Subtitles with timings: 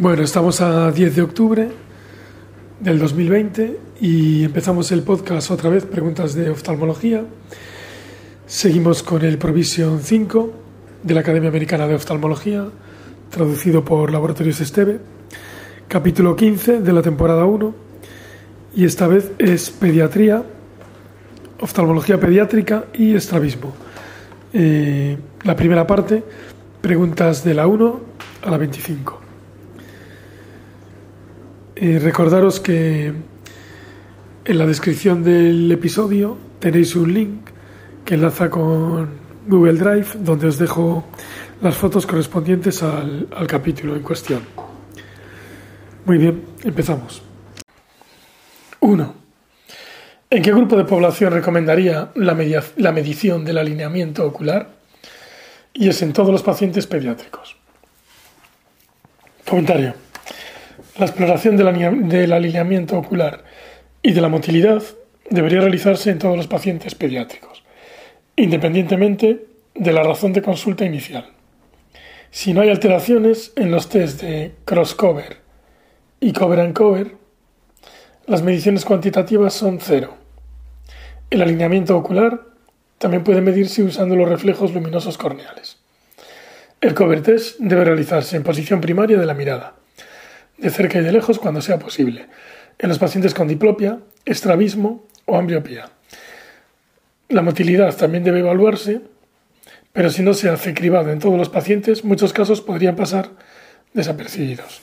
[0.00, 1.68] Bueno, estamos a 10 de octubre
[2.78, 7.24] del 2020 y empezamos el podcast otra vez, preguntas de oftalmología.
[8.46, 10.52] Seguimos con el Provision 5
[11.02, 12.68] de la Academia Americana de Oftalmología,
[13.28, 15.00] traducido por Laboratorios Esteve,
[15.88, 17.74] capítulo 15 de la temporada 1
[18.76, 20.44] y esta vez es pediatría,
[21.58, 23.74] oftalmología pediátrica y estrabismo.
[24.52, 26.22] Eh, la primera parte,
[26.80, 28.00] preguntas de la 1
[28.42, 29.27] a la 25.
[31.80, 33.12] Eh, recordaros que
[34.44, 37.50] en la descripción del episodio tenéis un link
[38.04, 39.10] que enlaza con
[39.46, 41.04] Google Drive donde os dejo
[41.62, 44.42] las fotos correspondientes al, capítulo en cuestión.
[46.04, 47.22] Muy bien, empezamos.
[48.80, 49.14] 1.
[50.30, 52.36] ¿En qué grupo de población recomendaría la,
[52.76, 54.68] la medición del alineamiento ocular?
[55.72, 57.54] Y es en todos los pacientes pediátricos.
[59.48, 60.07] Comentario.
[60.98, 63.44] La exploración del alineamiento ocular
[64.02, 64.82] y de la motilidad
[65.30, 67.62] debería realizarse en todos los pacientes pediátricos,
[68.34, 71.30] independientemente de la razón de consulta inicial.
[72.32, 75.36] Si no hay alteraciones en los test de cross-cover
[76.18, 77.14] y cover and cover,
[78.26, 80.16] las mediciones cuantitativas son cero.
[81.30, 82.40] El alineamiento ocular
[82.98, 85.78] también puede medirse usando los reflejos luminosos corneales.
[86.80, 89.74] El cover test debe realizarse en posición primaria de la mirada
[90.58, 92.26] de cerca y de lejos cuando sea posible,
[92.78, 95.90] en los pacientes con diplopia, estrabismo o ambliopía.
[97.28, 99.00] La motilidad también debe evaluarse,
[99.92, 103.30] pero si no se hace cribado en todos los pacientes, muchos casos podrían pasar
[103.94, 104.80] desapercibidos.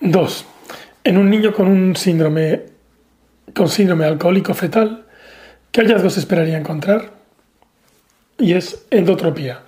[0.00, 0.44] 2.
[1.04, 2.62] En un niño con un síndrome,
[3.54, 5.06] con síndrome alcohólico fetal,
[5.72, 7.12] ¿qué hallazgos esperaría encontrar?
[8.38, 9.62] Y es endotropía.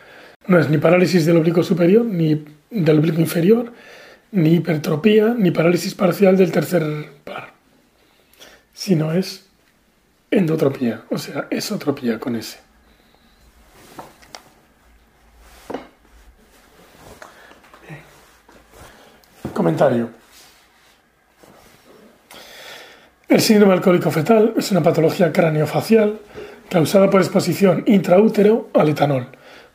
[0.46, 3.72] No es ni parálisis del oblicuo superior ni del oblicuo inferior,
[4.32, 7.52] ni hipertropía, ni parálisis parcial del tercer par,
[8.72, 9.46] sino es
[10.30, 12.58] endotropía, o sea, esotropía con S.
[19.52, 20.10] Comentario.
[23.28, 26.20] El síndrome alcohólico fetal es una patología craneofacial
[26.68, 29.28] causada por exposición intraútero al etanol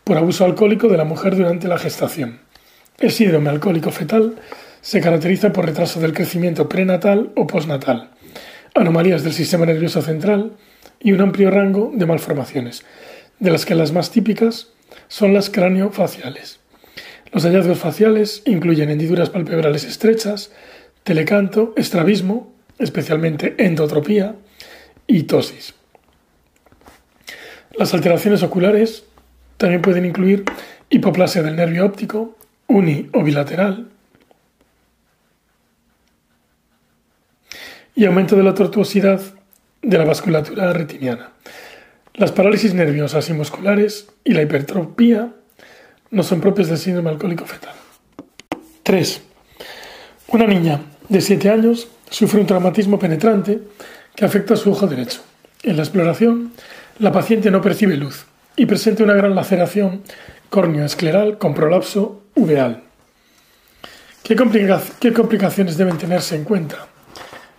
[0.03, 2.44] por abuso alcohólico de la mujer durante la gestación.
[2.97, 4.35] El síndrome alcohólico fetal
[4.81, 8.11] se caracteriza por retraso del crecimiento prenatal o postnatal,
[8.73, 10.53] anomalías del sistema nervioso central
[11.00, 12.85] y un amplio rango de malformaciones,
[13.39, 14.69] de las que las más típicas
[15.07, 16.59] son las craneofaciales.
[17.33, 20.51] Los hallazgos faciales incluyen hendiduras palpebrales estrechas,
[21.03, 24.35] telecanto, estrabismo, especialmente endotropía
[25.06, 25.73] y tosis.
[27.77, 29.03] Las alteraciones oculares
[29.57, 30.45] también pueden incluir
[30.89, 32.38] hipoplasia del nervio óptico,
[32.68, 33.90] uni o bilateral,
[37.96, 39.22] y aumento de la tortuosidad
[39.81, 41.31] de la vasculatura retiniana.
[42.14, 45.34] Las parálisis nerviosas y musculares y la hipertropía
[46.12, 47.74] no son propias del síndrome alcohólico fetal.
[48.84, 49.22] 3.
[50.28, 53.62] Una niña de 7 años sufre un traumatismo penetrante
[54.16, 55.22] que afecta a su ojo derecho.
[55.64, 56.52] En la exploración,
[57.00, 58.25] la paciente no percibe luz
[58.56, 60.02] y presenta una gran laceración
[60.56, 62.82] córneo-escleral con prolapso uveal.
[64.24, 66.88] ¿Qué, complicaciones deben tenerse en cuenta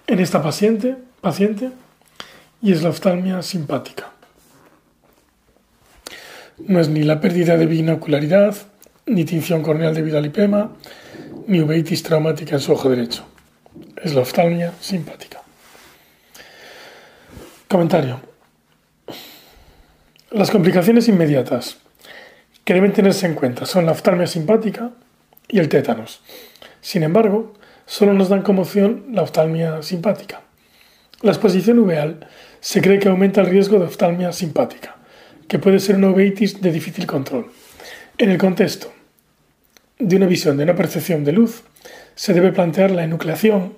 [0.07, 0.97] en esta paciente?
[1.21, 1.73] paciente?
[2.63, 4.13] Y es la oftalmia simpática.
[6.67, 8.57] No es ni la pérdida de binocularidad,
[9.05, 10.71] ni tinción corneal debido al lipema,
[11.47, 13.27] ni uveitis traumática en su ojo derecho.
[14.03, 15.43] Es la oftalmia simpática.
[17.69, 18.21] Comentario.
[20.31, 21.77] Las complicaciones inmediatas
[22.67, 24.91] que deben tenerse en cuenta son la oftalmia simpática
[25.47, 26.21] y el tétanos.
[26.81, 27.55] Sin embargo,
[27.87, 30.41] solo nos dan como opción la oftalmia simpática.
[31.23, 32.27] La exposición uveal
[32.59, 34.97] se cree que aumenta el riesgo de oftalmia simpática,
[35.47, 37.53] que puede ser una uveitis de difícil control.
[38.19, 38.93] En el contexto
[40.01, 41.63] de una visión de una percepción de luz,
[42.17, 43.75] se debe plantear la enucleación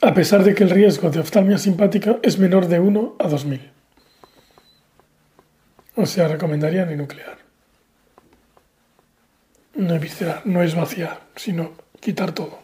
[0.00, 3.79] a pesar de que el riesgo de oftalmia simpática es menor de 1 a 2000.
[5.96, 7.38] O sea, recomendaría nuclear.
[9.74, 12.58] No eviscerar, no es vaciar, sino quitar todo.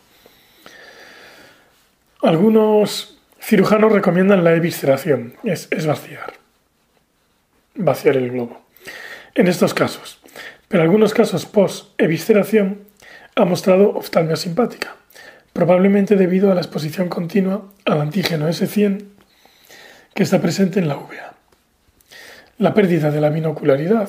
[2.23, 6.35] Algunos cirujanos recomiendan la evisceración, es, es vaciar,
[7.75, 8.67] vaciar el globo.
[9.35, 10.21] En estos casos,
[10.69, 12.83] pero algunos casos post-evisceración
[13.35, 14.97] ha mostrado oftalmia simpática
[15.57, 19.07] probablemente debido a la exposición continua al antígeno S100
[20.15, 21.33] que está presente en la uvea.
[22.59, 24.09] La pérdida de la binocularidad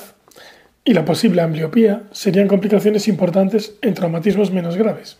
[0.85, 5.17] y la posible ambliopía serían complicaciones importantes en traumatismos menos graves,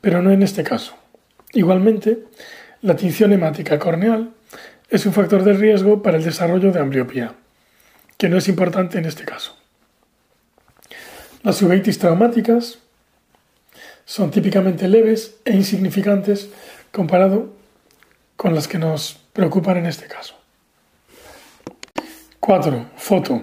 [0.00, 0.94] pero no en este caso.
[1.52, 2.20] Igualmente,
[2.80, 4.30] la tinción hemática corneal
[4.88, 7.34] es un factor de riesgo para el desarrollo de ambliopía,
[8.16, 9.54] que no es importante en este caso.
[11.42, 12.78] Las uveitis traumáticas
[14.06, 16.48] son típicamente leves e insignificantes
[16.90, 17.52] comparado
[18.36, 20.45] con las que nos preocupan en este caso.
[22.46, 22.86] 4.
[22.94, 23.42] Foto.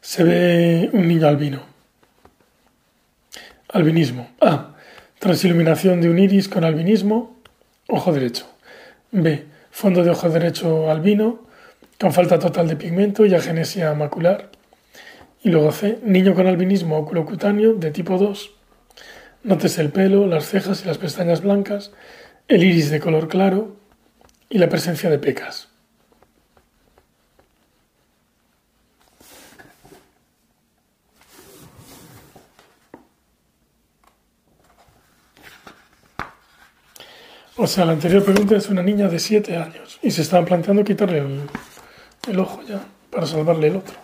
[0.00, 1.60] Se ve un niño albino.
[3.68, 4.28] Albinismo.
[4.40, 4.74] A.
[5.20, 7.36] Transiluminación de un iris con albinismo.
[7.86, 8.48] Ojo derecho.
[9.12, 9.44] B.
[9.70, 11.46] Fondo de ojo derecho albino
[12.00, 14.50] con falta total de pigmento y agenesia macular.
[15.40, 16.00] Y luego C.
[16.02, 18.50] Niño con albinismo oculocutáneo de tipo 2.
[19.44, 21.92] Notes el pelo, las cejas y las pestañas blancas,
[22.48, 23.76] el iris de color claro
[24.50, 25.71] y la presencia de pecas.
[37.62, 40.82] O sea, la anterior pregunta es una niña de 7 años y se estaban planteando
[40.82, 41.22] quitarle
[42.28, 43.94] el, ojo ya para salvarle el otro.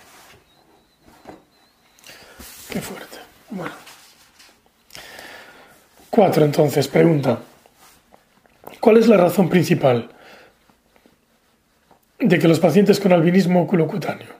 [2.70, 3.16] Qué fuerte.
[3.50, 3.72] Bueno.
[6.08, 7.40] Cuatro, entonces, pregunta.
[8.78, 10.08] ¿Cuál es la razón principal
[12.20, 14.36] de que los pacientes con albinismo oculocutáneo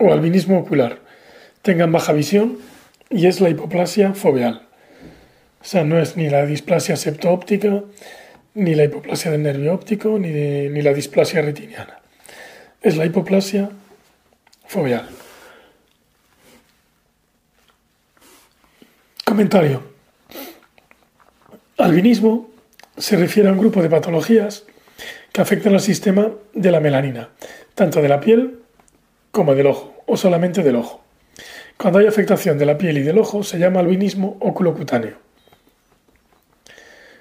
[0.00, 1.00] o albinismo ocular
[1.60, 2.56] tengan baja visión
[3.10, 4.66] y es la hipoplasia foveal?
[5.60, 7.82] O sea, no es ni la displasia septoóptica,
[8.54, 10.30] ni la hipoplasia del nervio óptico ni,
[10.68, 12.00] ni la displasia retiniana.
[12.82, 13.70] Es la hipoplasia
[14.66, 15.08] foveal.
[19.24, 19.82] Comentario.
[21.78, 22.50] Albinismo
[22.96, 24.64] se refiere a un grupo de patologías
[25.32, 27.30] que afectan al sistema de la melanina,
[27.74, 28.60] tanto de la piel
[29.32, 31.02] como del ojo, o solamente del ojo.
[31.76, 35.23] Cuando hay afectación de la piel y del ojo se llama albinismo oculocutáneo.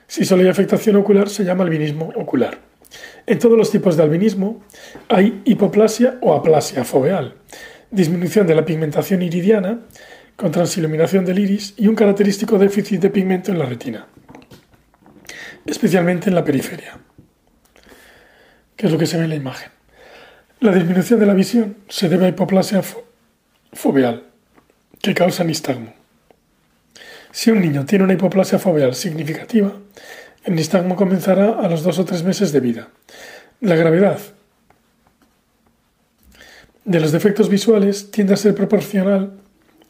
[0.07, 2.59] Si solo hay afectación ocular, se llama albinismo ocular.
[3.25, 4.61] En todos los tipos de albinismo
[5.09, 7.35] hay hipoplasia o aplasia foveal,
[7.89, 9.79] disminución de la pigmentación iridiana
[10.35, 14.07] con transiluminación del iris y un característico déficit de pigmento en la retina,
[15.65, 16.99] especialmente en la periferia,
[18.75, 19.71] que es lo que se ve en la imagen.
[20.59, 22.81] La disminución de la visión se debe a hipoplasia
[23.73, 24.23] foveal,
[25.01, 25.93] que causa nistagmo.
[27.33, 29.73] Si un niño tiene una hipoplasia foveal significativa,
[30.43, 32.89] el nistagmo comenzará a los dos o tres meses de vida.
[33.59, 34.19] La gravedad
[36.85, 39.33] de los defectos visuales tiende a ser proporcional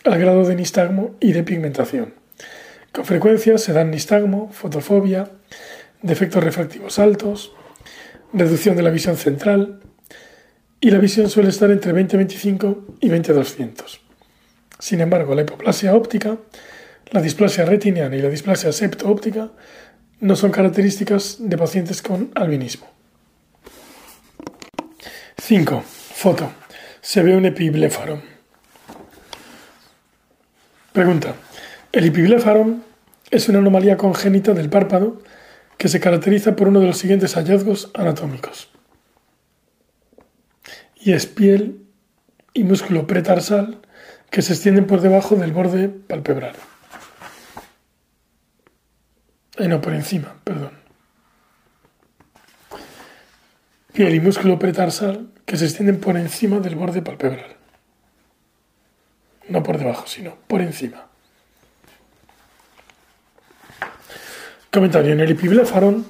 [0.05, 2.13] al grado de nistagmo y de pigmentación.
[2.93, 5.29] Con frecuencia se dan nistagmo, fotofobia,
[6.01, 7.51] defectos refractivos altos,
[8.31, 9.81] reducción de la visión central
[10.79, 13.99] y la visión suele estar entre 20-25 y 20-200.
[14.79, 16.37] Sin embargo, la hipoplasia óptica
[17.13, 19.51] la displasia retiniana y la displasia septo-óptica
[20.19, 22.87] no son características de pacientes con albinismo.
[25.37, 25.83] 5.
[25.85, 26.51] Foto.
[27.01, 28.23] Se ve un epiblefaron.
[30.91, 31.35] Pregunta.
[31.91, 32.83] El epiblefaron
[33.29, 35.21] es una anomalía congénita del párpado
[35.77, 38.69] que se caracteriza por uno de los siguientes hallazgos anatómicos.
[40.95, 41.83] Y es piel
[42.55, 43.81] y músculo pretarsal
[44.31, 46.55] que se extienden por debajo del borde palpebral.
[49.57, 50.71] Eh, no, por encima, perdón.
[53.93, 57.55] Piel y músculo pretarsal que se extienden por encima del borde palpebral.
[59.49, 61.07] No por debajo, sino por encima.
[64.71, 65.13] Comentario.
[65.13, 66.07] En el epiblefarón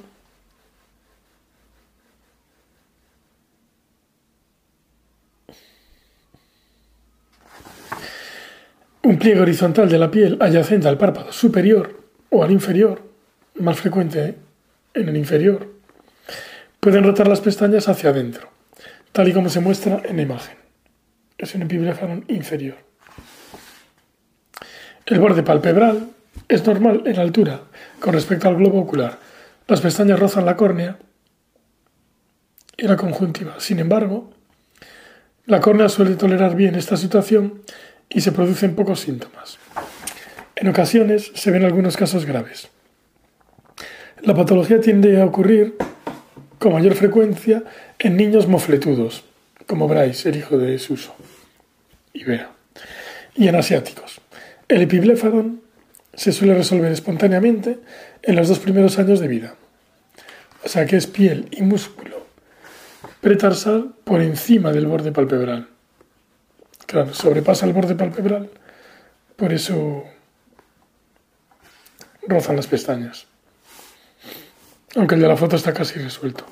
[9.02, 13.13] un pliegue horizontal de la piel adyacente al párpado superior o al inferior
[13.54, 14.36] más frecuente
[14.94, 15.72] en el inferior,
[16.80, 18.50] pueden rotar las pestañas hacia adentro,
[19.12, 20.56] tal y como se muestra en la imagen.
[21.38, 22.76] Es un epiblefarón inferior.
[25.06, 26.10] El borde palpebral
[26.48, 27.62] es normal en altura
[28.00, 29.18] con respecto al globo ocular.
[29.66, 30.98] Las pestañas rozan la córnea
[32.76, 33.60] y la conjuntiva.
[33.60, 34.32] Sin embargo,
[35.46, 37.62] la córnea suele tolerar bien esta situación
[38.08, 39.58] y se producen pocos síntomas.
[40.56, 42.68] En ocasiones se ven algunos casos graves.
[44.24, 45.74] La patología tiende a ocurrir
[46.58, 47.62] con mayor frecuencia
[47.98, 49.22] en niños mofletudos,
[49.66, 51.14] como Bryce, el hijo de Suso
[52.14, 52.24] y
[53.34, 54.22] y en asiáticos.
[54.66, 55.60] El epiblefaron
[56.14, 57.80] se suele resolver espontáneamente
[58.22, 59.56] en los dos primeros años de vida.
[60.64, 62.24] O sea que es piel y músculo
[63.20, 65.68] pretarsal por encima del borde palpebral.
[66.86, 68.48] Claro, sobrepasa el borde palpebral,
[69.36, 70.04] por eso
[72.26, 73.26] rozan las pestañas.
[74.96, 76.46] Aunque el de la foto está casi resuelto.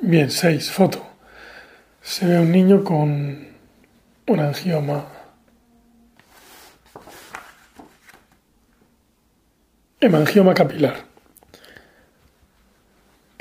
[0.00, 0.70] Bien, 6.
[0.70, 1.06] Foto.
[2.00, 3.48] Se ve un niño con
[4.26, 5.06] un angioma.
[10.00, 11.12] Hemangioma capilar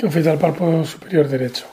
[0.01, 1.67] que afecta al párpado superior derecho.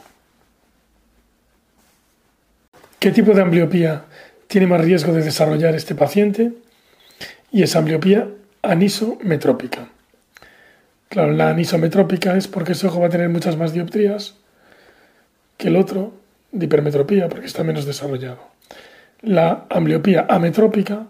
[2.99, 4.05] ¿Qué tipo de ambliopía
[4.47, 6.53] tiene más riesgo de desarrollar este paciente?
[7.51, 8.29] Y es ambliopía
[8.61, 9.89] anisometrópica.
[11.09, 14.35] Claro, la anisometrópica es porque ese ojo va a tener muchas más dioptrías
[15.57, 16.13] que el otro
[16.53, 18.41] de hipermetropía porque está menos desarrollado.
[19.23, 21.07] La ambliopía ametrópica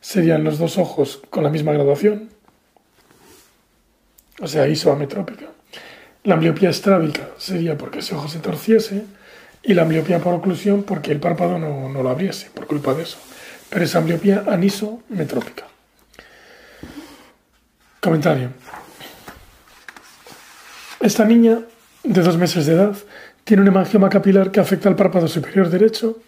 [0.00, 2.30] serían los dos ojos con la misma graduación,
[4.40, 5.46] o sea, isoametrópica.
[6.22, 9.04] La ambliopía estrábica sería porque ese ojo se torciese
[9.62, 13.02] y la ambliopía por oclusión porque el párpado no, no lo abriese por culpa de
[13.02, 13.18] eso.
[13.68, 15.64] Pero es ambliopía anisometrópica.
[18.00, 18.50] Comentario.
[21.04, 21.58] Esta niña,
[22.02, 22.96] de dos meses de edad,
[23.44, 26.18] tiene un hemangioma capilar que afecta al párpado superior derecho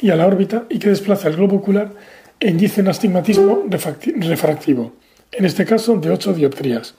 [0.00, 1.90] y a la órbita y que desplaza el globo ocular
[2.40, 4.94] e indica un astigmatismo refractivo,
[5.30, 6.94] en este caso de 8 dioptrías.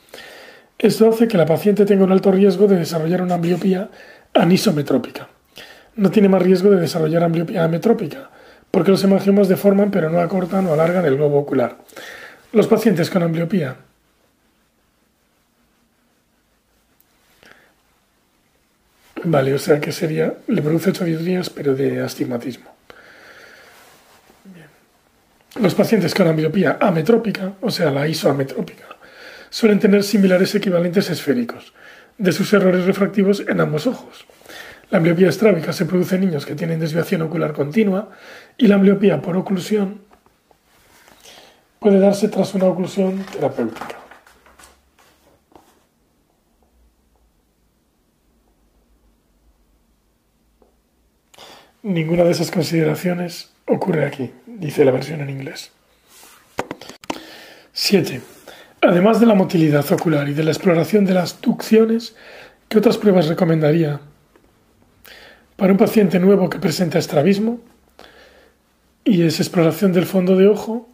[0.78, 3.90] Esto hace que la paciente tenga un alto riesgo de desarrollar una ambliopía
[4.36, 5.28] anisometrópica.
[5.96, 8.30] No tiene más riesgo de desarrollar ambliopía ametrópica,
[8.70, 11.78] porque los hemangiomas deforman pero no acortan o alargan el globo ocular.
[12.52, 13.78] Los pacientes con ambliopía
[19.26, 22.76] Vale, o sea que sería, le produce días, pero de astigmatismo.
[25.60, 28.86] Los pacientes con ambliopía ametrópica, o sea, la isoametrópica,
[29.50, 31.74] suelen tener similares equivalentes esféricos
[32.18, 34.26] de sus errores refractivos en ambos ojos.
[34.92, 38.10] La ambliopía estrábica se produce en niños que tienen desviación ocular continua
[38.58, 40.02] y la ambliopía por oclusión
[41.80, 44.05] puede darse tras una oclusión terapéutica.
[51.86, 55.72] Ninguna de esas consideraciones ocurre aquí, dice la versión en inglés.
[57.74, 58.24] 7.
[58.82, 62.16] Además de la motilidad ocular y de la exploración de las ducciones,
[62.70, 64.02] ¿qué otras pruebas recomendaría
[65.58, 67.60] para un paciente nuevo que presenta estrabismo?
[69.04, 70.90] Y es exploración del fondo de ojo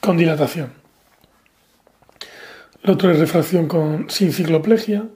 [0.00, 0.72] con dilatación.
[2.84, 5.08] Lo otro es refracción con, sin cicloplegia,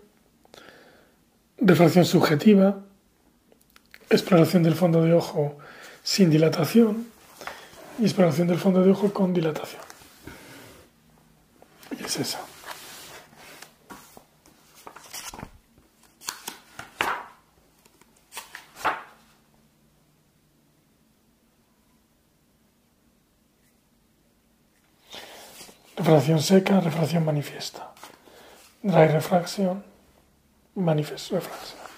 [1.59, 2.81] refracción subjetiva,
[4.15, 5.59] exploración del fondo de ojo
[6.03, 7.07] sin dilatación
[7.99, 9.83] y exploración del fondo de ojo con dilatación.
[11.99, 12.41] Y es esa.
[25.97, 27.93] Refracción seca, refracción manifiesta.
[28.83, 29.83] Dry refracción,
[30.75, 31.94] manifest refracción.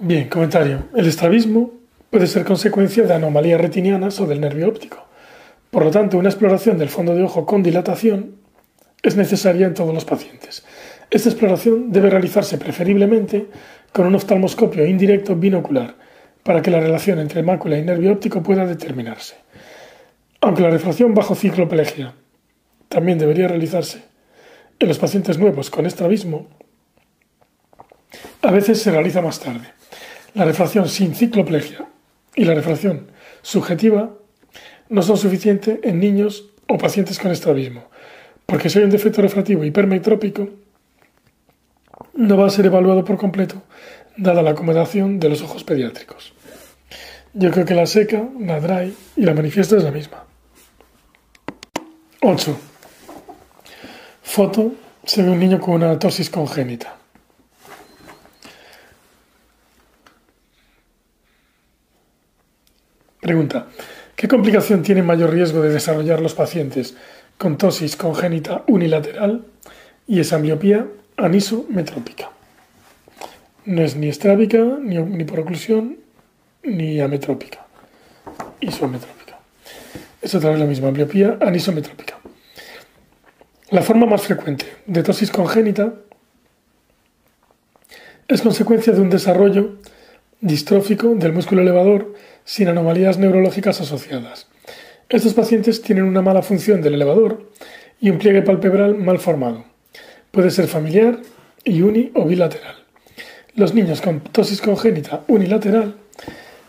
[0.00, 0.84] Bien, comentario.
[0.94, 1.72] El estrabismo
[2.10, 5.04] puede ser consecuencia de anomalías retinianas o del nervio óptico.
[5.72, 8.36] Por lo tanto, una exploración del fondo de ojo con dilatación
[9.02, 10.64] es necesaria en todos los pacientes.
[11.10, 13.48] Esta exploración debe realizarse preferiblemente
[13.92, 15.96] con un oftalmoscopio indirecto binocular
[16.44, 19.34] para que la relación entre mácula y nervio óptico pueda determinarse.
[20.40, 22.14] Aunque la refracción bajo cicloplegia
[22.88, 24.04] también debería realizarse
[24.78, 26.46] en los pacientes nuevos con estrabismo,
[28.42, 29.66] a veces se realiza más tarde.
[30.34, 31.86] La refracción sin cicloplegia
[32.34, 33.10] y la refracción
[33.42, 34.10] subjetiva
[34.88, 37.84] no son suficientes en niños o pacientes con estrabismo,
[38.46, 40.48] porque si hay un defecto refractivo hipermetrópico,
[42.14, 43.62] no va a ser evaluado por completo,
[44.16, 46.32] dada la acomodación de los ojos pediátricos.
[47.34, 50.24] Yo creo que la seca, la dry y la manifiesta es la misma.
[52.20, 52.58] 8.
[54.22, 54.72] Foto.
[55.04, 56.97] Se ve un niño con una tosis congénita.
[63.28, 63.66] Pregunta.
[64.16, 66.96] ¿Qué complicación tiene mayor riesgo de desarrollar los pacientes
[67.36, 69.44] con tosis congénita unilateral
[70.06, 70.86] y esa miopía
[71.18, 72.30] anisometrópica?
[73.66, 75.98] No es ni estrábica, ni, por oclusión,
[76.62, 77.66] ni ametrópica.
[78.60, 79.38] Isometrópica.
[80.22, 82.18] Es otra vez la misma, miopía anisometrópica.
[83.68, 85.92] La forma más frecuente de tosis congénita
[88.26, 89.76] es consecuencia de un desarrollo
[90.40, 92.14] distrófico del músculo elevador
[92.48, 94.46] sin anomalías neurológicas asociadas.
[95.10, 97.50] Estos pacientes tienen una mala función del elevador
[98.00, 99.66] y un pliegue palpebral mal formado.
[100.30, 101.18] Puede ser familiar
[101.62, 102.76] y uni o bilateral.
[103.54, 105.96] Los niños con ptosis congénita unilateral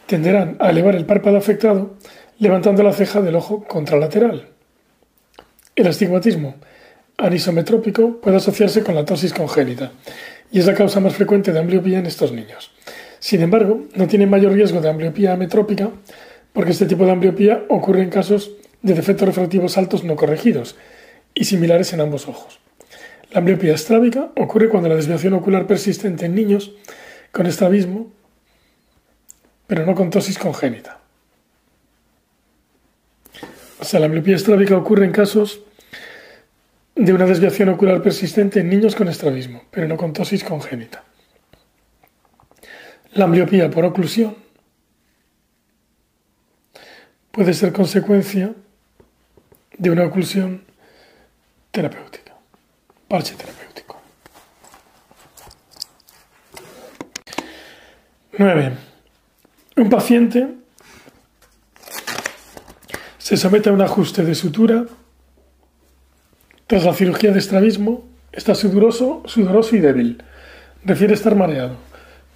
[0.05, 1.95] tenderán a elevar el párpado afectado
[2.39, 4.49] levantando la ceja del ojo contralateral.
[5.77, 6.55] El astigmatismo
[7.15, 9.93] anisometrópico puede asociarse con la ptosis congénita
[10.51, 12.69] y es la causa más frecuente de ambliopía en estos niños.
[13.19, 15.89] Sin embargo, no tiene mayor riesgo de ambliopía ametrópica
[16.53, 20.75] porque este tipo de ambliopía ocurre en casos de defectos refractivos altos no corregidos
[21.33, 22.59] y similares en ambos ojos.
[23.31, 26.71] La ambliopía estrábica ocurre cuando la desviación ocular persistente en niños
[27.31, 28.11] con estrabismo,
[29.67, 30.99] pero no con tosis congénita.
[33.79, 35.61] O sea, la ambliopía estrábica ocurre en casos
[36.95, 41.03] de una desviación ocular persistente en niños con estrabismo, pero no con tosis congénita.
[43.13, 44.35] La ambliopía por oclusión
[47.31, 48.53] puede ser consecuencia
[49.77, 50.63] de una oclusión
[51.71, 52.33] terapéutica,
[53.07, 53.99] parche terapéutico.
[58.37, 58.71] 9.
[59.77, 60.47] Un paciente
[63.17, 64.85] se somete a un ajuste de sutura
[66.67, 70.23] tras la cirugía de estrabismo, está sudoroso, sudoroso y débil.
[70.83, 71.88] Refiere estar mareado.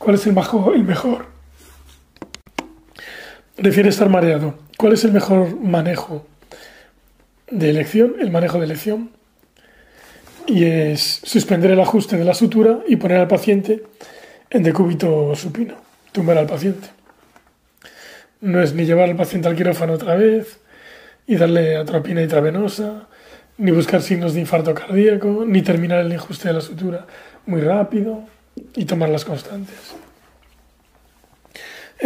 [0.04, 0.76] ¿Cuál es el mejor?
[0.76, 1.28] El mejor?
[3.56, 4.56] Refiere estar mareado.
[4.78, 6.28] ¿Cuál es el mejor manejo
[7.50, 8.16] de elección?
[8.20, 9.12] El manejo de elección.
[10.46, 13.84] Y es suspender el ajuste de la sutura y poner al paciente
[14.50, 15.76] en decúbito supino.
[16.12, 16.90] Tumbar al paciente.
[18.42, 20.60] No es ni llevar al paciente al quirófano otra vez
[21.28, 23.08] y darle atropina intravenosa,
[23.58, 27.08] ni buscar signos de infarto cardíaco, ni terminar el ajuste de la sutura
[27.46, 28.33] muy rápido
[28.76, 29.76] y tomar las constantes.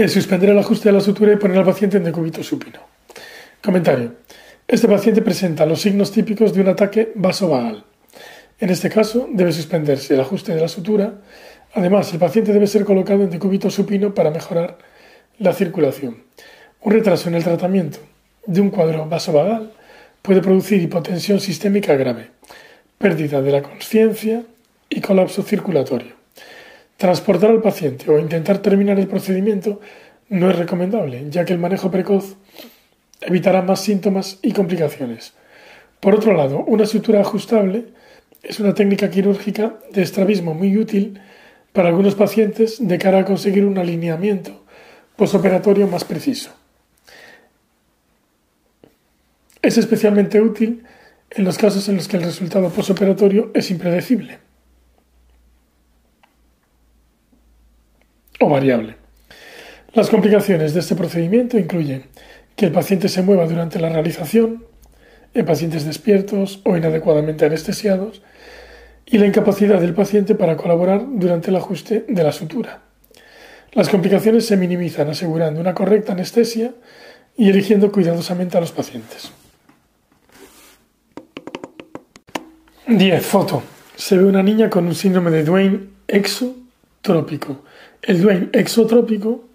[0.07, 2.79] suspender el ajuste de la sutura y poner al paciente en decúbito supino.
[3.63, 4.13] Comentario.
[4.67, 7.85] Este paciente presenta los signos típicos de un ataque vasovagal.
[8.59, 11.13] En este caso, debe suspenderse el ajuste de la sutura.
[11.73, 14.77] Además, el paciente debe ser colocado en decúbito supino para mejorar
[15.39, 16.23] la circulación.
[16.81, 17.99] Un retraso en el tratamiento
[18.45, 19.71] de un cuadro vasovagal
[20.21, 22.31] puede producir hipotensión sistémica grave,
[22.97, 24.43] pérdida de la conciencia
[24.89, 26.16] y colapso circulatorio.
[26.97, 29.79] Transportar al paciente o intentar terminar el procedimiento
[30.29, 32.37] no es recomendable, ya que el manejo precoz
[33.21, 35.33] evitará más síntomas y complicaciones.
[35.99, 37.85] Por otro lado, una sutura ajustable
[38.41, 41.21] es una técnica quirúrgica de estrabismo muy útil
[41.71, 44.63] para algunos pacientes de cara a conseguir un alineamiento
[45.15, 46.51] posoperatorio más preciso.
[49.61, 50.83] Es especialmente útil
[51.29, 54.46] en los casos en los que el resultado posoperatorio es impredecible
[58.39, 58.95] o variable.
[59.93, 62.03] Las complicaciones de este procedimiento incluyen
[62.55, 64.65] que el paciente se mueva durante la realización,
[65.33, 68.21] en pacientes despiertos o inadecuadamente anestesiados,
[69.05, 72.81] y la incapacidad del paciente para colaborar durante el ajuste de la sutura.
[73.71, 76.73] Las complicaciones se minimizan asegurando una correcta anestesia
[77.37, 79.31] y eligiendo cuidadosamente a los pacientes.
[82.87, 83.25] 10.
[83.25, 83.63] Foto.
[83.95, 87.63] Se ve una niña con un síndrome de Duane exotrópico.
[88.01, 89.45] El Duane exotrópico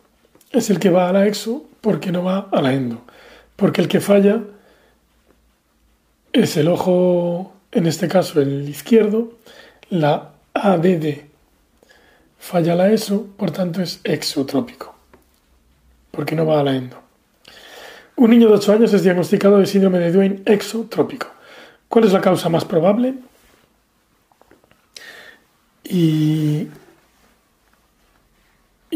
[0.50, 3.02] es el que va a la exo porque no va a la endo.
[3.56, 4.40] Porque el que falla
[6.32, 9.32] es el ojo, en este caso el izquierdo,
[9.90, 11.24] la ADD.
[12.38, 14.94] Falla la ESO, por tanto es exotrópico.
[16.10, 17.00] Porque no va a la endo.
[18.16, 21.28] Un niño de 8 años es diagnosticado de síndrome de Duane exotrópico.
[21.88, 23.14] ¿Cuál es la causa más probable?
[25.84, 26.68] Y,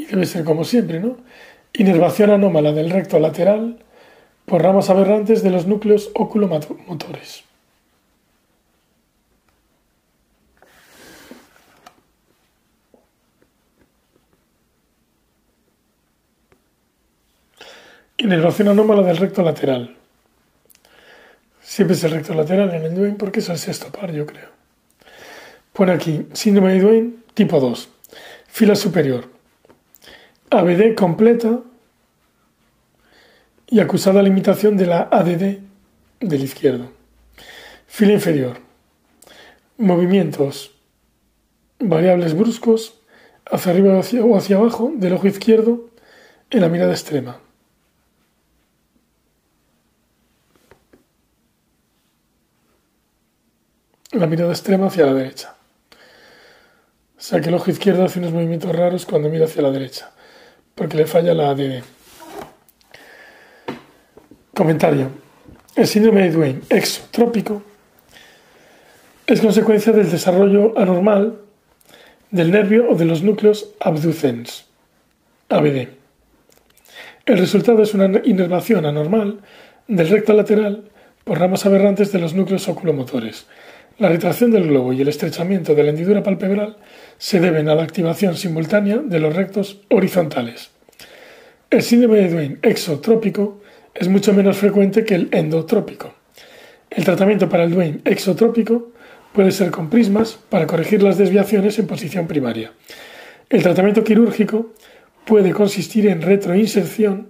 [0.05, 1.17] debe ser como siempre, ¿no?
[1.73, 3.79] Inervación anómala del recto lateral
[4.45, 7.45] por ramas aberrantes de los núcleos oculomotores.
[18.19, 19.97] Inervación anómala del recto lateral.
[21.61, 24.49] Siempre es el recto lateral en el Duane porque es el sexto par, yo creo.
[25.73, 27.89] Pone aquí, síndrome de Duane tipo 2,
[28.49, 29.36] fila superior,
[30.51, 31.61] ABD completa
[33.69, 35.59] y acusada limitación de la ADD
[36.21, 36.91] del izquierdo.
[37.87, 38.59] Fila inferior,
[39.79, 40.73] movimientos
[41.79, 43.01] variables bruscos
[43.51, 45.91] hacia arriba o hacia abajo del ojo izquierdo
[46.51, 47.41] en la mirada extrema.
[54.19, 55.55] la mirada extrema hacia la derecha.
[57.19, 60.13] O sea que el ojo izquierdo hace unos movimientos raros cuando mira hacia la derecha,
[60.77, 61.83] porque le falla la ADD.
[64.55, 65.11] Comentario.
[65.75, 67.63] El síndrome de Duane exotrópico
[69.27, 71.41] es consecuencia del desarrollo anormal
[72.31, 74.67] del nervio o de los núcleos abducens,
[75.49, 75.89] ABD.
[77.25, 79.41] El resultado es una inervación anormal
[79.89, 80.91] del recto lateral
[81.25, 83.47] por ramas aberrantes de los núcleos oculomotores.
[83.99, 86.77] La retracción del globo y el estrechamiento de la hendidura palpebral
[87.17, 90.71] se deben a la activación simultánea de los rectos horizontales.
[91.71, 93.63] El síndrome de Duane exotrópico
[93.95, 96.13] es mucho menos frecuente que el endotrópico.
[96.91, 98.93] El tratamiento para el Duane exotrópico
[99.33, 102.73] puede ser con prismas para corregir las desviaciones en posición primaria.
[103.49, 104.75] El tratamiento quirúrgico
[105.25, 107.29] puede consistir en retroinserción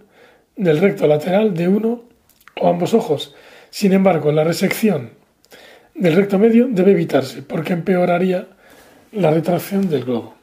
[0.57, 2.05] del recto lateral de uno
[2.61, 3.37] o ambos ojos.
[3.71, 5.11] Sin embargo, la resección
[5.99, 8.49] del recto medio debe evitarse porque empeoraría
[9.13, 10.35] la retracción del globo.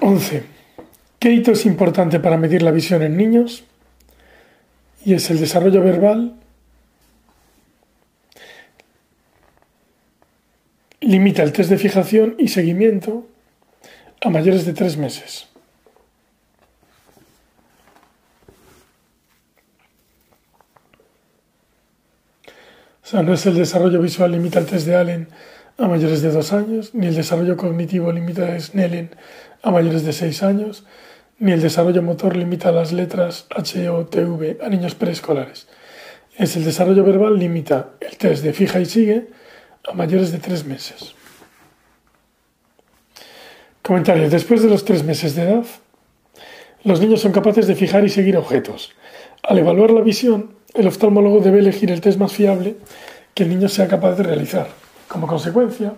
[0.00, 0.42] 11.
[1.18, 3.64] ¿Qué hito es importante para medir la visión en niños?
[5.02, 6.34] Y es el desarrollo verbal.
[11.00, 13.26] Limita el test de fijación y seguimiento
[14.20, 15.48] a mayores de tres meses.
[23.04, 25.28] O sea, no es el desarrollo visual limita el test de Allen
[25.76, 29.10] a mayores de dos años, ni el desarrollo cognitivo limita a Snellen
[29.62, 30.84] a mayores de seis años,
[31.38, 35.68] ni el desarrollo motor limita las letras H, O, T, V a niños preescolares.
[36.36, 39.28] Es el desarrollo verbal limita el test de fija y sigue
[39.86, 41.14] a mayores de tres meses.
[43.82, 44.30] Comentario.
[44.30, 45.64] Después de los tres meses de edad,
[46.84, 48.92] los niños son capaces de fijar y seguir objetos.
[49.42, 52.76] Al evaluar la visión, el oftalmólogo debe elegir el test más fiable
[53.32, 54.68] que el niño sea capaz de realizar.
[55.08, 55.94] Como consecuencia,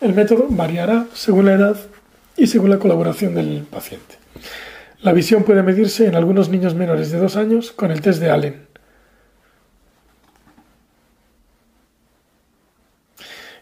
[0.00, 1.76] el método variará según la edad
[2.36, 4.16] y según la colaboración del paciente.
[5.00, 8.30] La visión puede medirse en algunos niños menores de dos años con el test de
[8.30, 8.66] Allen.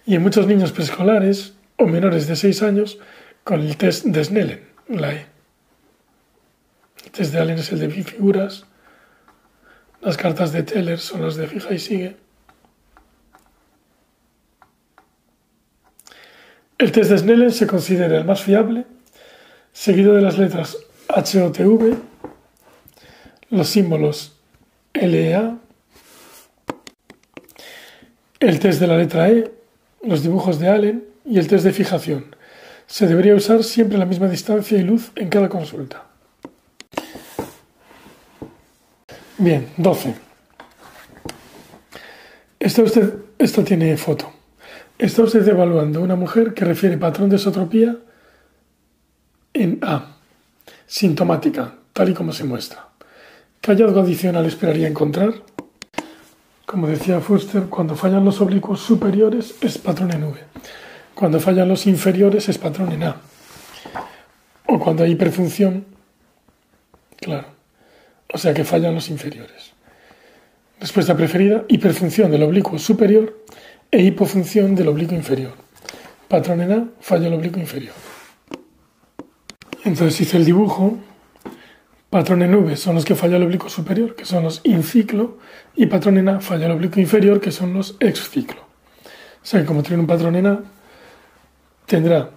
[0.07, 2.99] Y en muchos niños preescolares o menores de 6 años
[3.45, 5.27] con el test de Snellen, la E.
[7.05, 8.66] El test de Allen es el de figuras.
[10.01, 12.17] Las cartas de Teller son las de fija y sigue.
[16.79, 18.85] El test de Snellen se considera el más fiable,
[19.73, 20.77] seguido de las letras
[21.09, 21.97] HOTV,
[23.51, 24.37] los símbolos
[24.93, 25.57] LEA,
[28.41, 29.51] el test de la letra E,
[30.03, 32.37] los dibujos de Allen y el test de fijación.
[32.87, 36.06] Se debería usar siempre la misma distancia y luz en cada consulta.
[39.38, 40.14] Bien, 12.
[42.59, 44.33] Esto, usted, esto tiene foto.
[44.99, 47.96] Está usted evaluando una mujer que refiere patrón de esotropía
[49.53, 50.16] en A,
[50.87, 52.88] sintomática, tal y como se muestra.
[53.61, 55.35] ¿Qué hallazgo adicional esperaría encontrar?
[56.64, 60.40] Como decía Fuster, cuando fallan los oblicuos superiores es patrón en V.
[61.14, 63.16] Cuando fallan los inferiores es patrón en A.
[64.66, 65.85] O cuando hay hiperfunción,
[67.18, 67.56] claro.
[68.37, 69.72] O sea que fallan los inferiores.
[70.79, 73.42] Respuesta preferida, hiperfunción del oblicuo superior
[73.90, 75.55] e hipofunción del oblicuo inferior.
[76.29, 77.94] Patrón en A, falla el oblicuo inferior.
[79.85, 80.99] Entonces hice el dibujo.
[82.11, 85.38] Patrón en V son los que falla el oblicuo superior, que son los inciclo,
[85.75, 88.61] y patrón en A falla el oblicuo inferior, que son los exciclo.
[88.61, 90.61] O sea que como tiene un patrón en A,
[91.87, 92.33] tendrá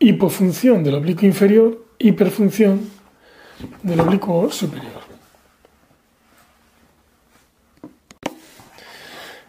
[0.00, 2.97] hipofunción del oblicuo inferior, hiperfunción
[3.82, 5.02] del oblicuo superior.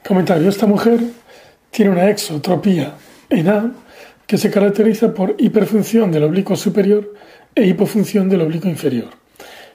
[0.08, 0.50] Comentario.
[0.50, 1.02] Esta mujer
[1.72, 2.96] tiene una exotropía
[3.30, 3.72] en A
[4.26, 7.14] que se caracteriza por hiperfunción del oblicuo superior
[7.56, 9.10] e hipofunción del oblicuo inferior.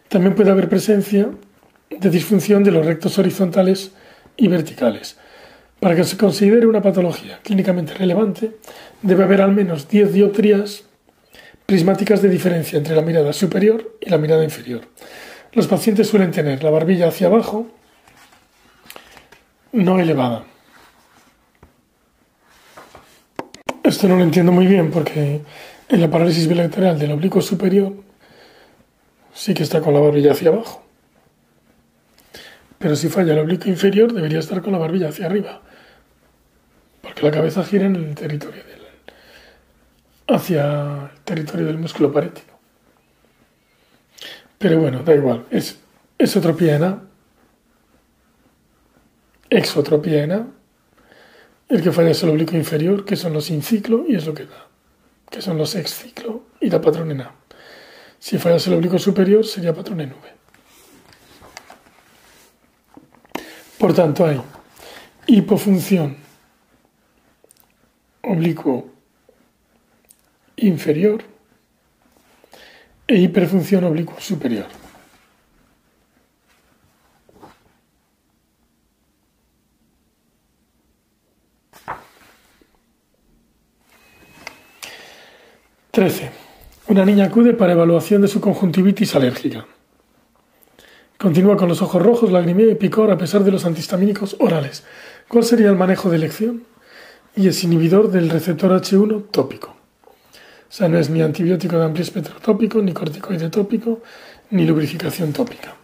[0.09, 1.29] También puede haber presencia
[1.91, 3.93] de disfunción de los rectos horizontales
[4.37, 5.17] y verticales.
[5.81, 8.53] Para que se considere una patología clínicamente relevante,
[9.03, 10.85] debe haber al menos 10 dioptrías
[11.67, 14.83] prismáticas de diferencia entre la mirada superior y la mirada inferior.
[15.53, 17.69] Los pacientes suelen tener la barbilla hacia abajo,
[19.73, 20.45] no elevada.
[23.83, 25.43] Esto no lo entiendo muy bien porque
[25.89, 27.93] en la parálisis bilateral del oblicuo superior
[29.35, 30.83] sí que está con la barbilla hacia abajo.
[32.79, 35.63] Pero si falla el oblicuo inferior debería estar con la barbilla hacia arriba.
[37.03, 38.74] Porque la cabeza gira en el territorio del
[40.27, 42.53] hacia el territorio del músculo parético.
[44.59, 45.79] Pero bueno, da igual, es
[46.19, 47.03] esotropía en A
[49.51, 50.47] exotropía en A,
[51.69, 54.47] el que falla es el oblicuo inferior, que son los inciclo, y es lo que
[54.47, 54.67] da,
[55.31, 57.35] que son los exciclo, y da patrón en A.
[58.19, 60.35] Si fallas el oblicuo superior, sería patrón en V.
[63.79, 64.41] Por tanto, hay
[65.27, 66.17] hipofunción
[68.23, 68.94] oblicuo
[70.57, 71.23] inferior
[73.07, 74.67] e hiperfunción oblicuo superior.
[85.91, 86.31] Trece.
[86.89, 89.65] Una niña acude para evaluación de su conjuntivitis alérgica.
[91.17, 94.85] Continúa con los ojos rojos, lagrimeo y picor a pesar de los antihistamínicos orales.
[95.29, 96.65] ¿Cuál sería el manejo de elección?
[97.37, 99.74] Y es inhibidor del receptor H1 tópico.
[100.75, 104.03] O sea, no es ni antibiótico de amplio espectro tópico, ni corticoide tópico,
[104.51, 105.77] ni lubrificación tópica.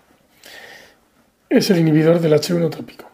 [1.48, 3.08] Es el inhibidor del H1 tópico.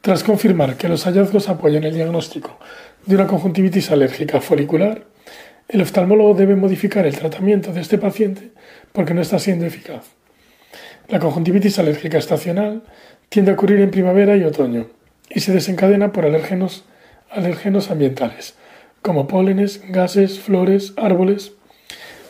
[0.00, 2.60] Tras confirmar que los hallazgos apoyan el diagnóstico
[3.04, 5.06] de una conjuntivitis alérgica folicular,
[5.66, 8.52] el oftalmólogo debe modificar el tratamiento de este paciente
[8.92, 10.04] porque no está siendo eficaz.
[11.08, 12.84] La conjuntivitis alérgica estacional
[13.28, 14.86] tiende a ocurrir en primavera y otoño
[15.28, 16.84] y se desencadena por alérgenos,
[17.28, 18.54] alérgenos ambientales,
[19.08, 21.52] como pólenes, gases, flores, árboles.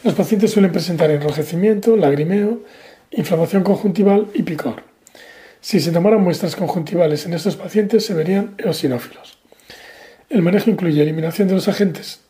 [0.05, 2.63] Los pacientes suelen presentar enrojecimiento, lagrimeo,
[3.11, 4.85] inflamación conjuntival y picor.
[5.61, 9.39] Si se tomaran muestras conjuntivales en estos pacientes se verían eosinófilos.
[10.31, 12.21] El manejo incluye eliminación de los agentes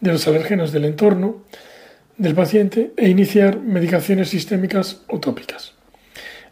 [0.00, 1.44] de los alérgenos del entorno
[2.18, 5.72] del paciente e iniciar medicaciones sistémicas o tópicas.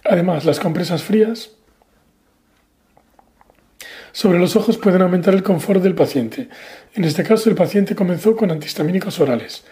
[0.06, 1.50] Además, las compresas frías
[4.16, 6.48] sobre los ojos pueden aumentar el confort del paciente.
[6.94, 9.62] En este caso, el paciente comenzó con antihistamínicos orales.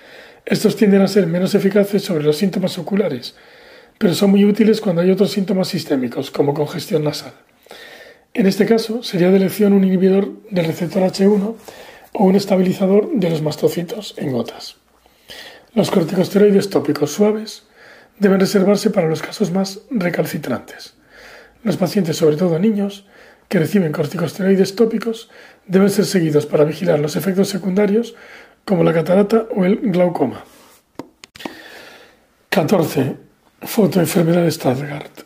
[0.44, 3.36] Estos tienden a ser menos eficaces sobre los síntomas oculares,
[3.96, 7.32] pero son muy útiles cuando hay otros síntomas sistémicos, como congestión nasal.
[8.34, 11.54] En este caso, sería de elección un inhibidor del receptor H1
[12.12, 14.76] o un estabilizador de los mastocitos en gotas.
[15.72, 17.62] Los corticosteroides tópicos suaves
[18.18, 20.92] deben reservarse para los casos más recalcitrantes.
[21.62, 23.06] Los pacientes, sobre todo niños,
[23.48, 25.30] que reciben corticosteroides tópicos
[25.66, 28.14] deben ser seguidos para vigilar los efectos secundarios
[28.64, 30.44] como la catarata o el glaucoma.
[32.48, 33.16] 14.
[33.62, 35.22] Fotoenfermedad de Stargardt.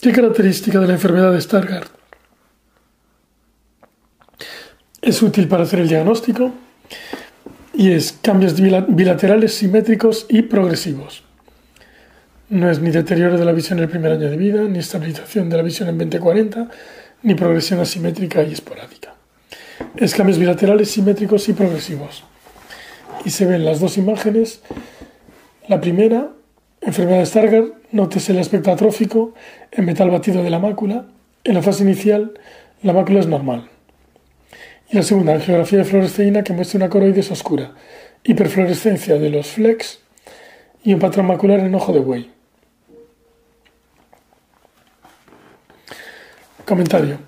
[0.00, 2.00] ¿Qué característica de la enfermedad de Stargardt
[5.02, 6.52] es útil para hacer el diagnóstico
[7.72, 11.22] y es cambios bilaterales simétricos y progresivos.
[12.50, 15.48] No es ni deterioro de la visión en el primer año de vida, ni estabilización
[15.48, 16.68] de la visión en 2040,
[17.22, 19.14] ni progresión asimétrica y esporádica.
[19.94, 22.24] Es cambios bilaterales simétricos y progresivos.
[23.24, 24.62] Y se ven las dos imágenes.
[25.68, 26.30] La primera,
[26.80, 29.32] enfermedad de Stargardt, nótese el aspecto atrófico
[29.70, 31.06] en metal batido de la mácula.
[31.44, 32.32] En la fase inicial,
[32.82, 33.68] la mácula es normal.
[34.90, 37.74] Y la segunda, geografía de fluoresceína que muestra una coroides oscura,
[38.24, 40.00] hiperfluorescencia de los flex
[40.82, 42.39] y un patrón macular en ojo de buey.
[46.64, 47.18] Comentario.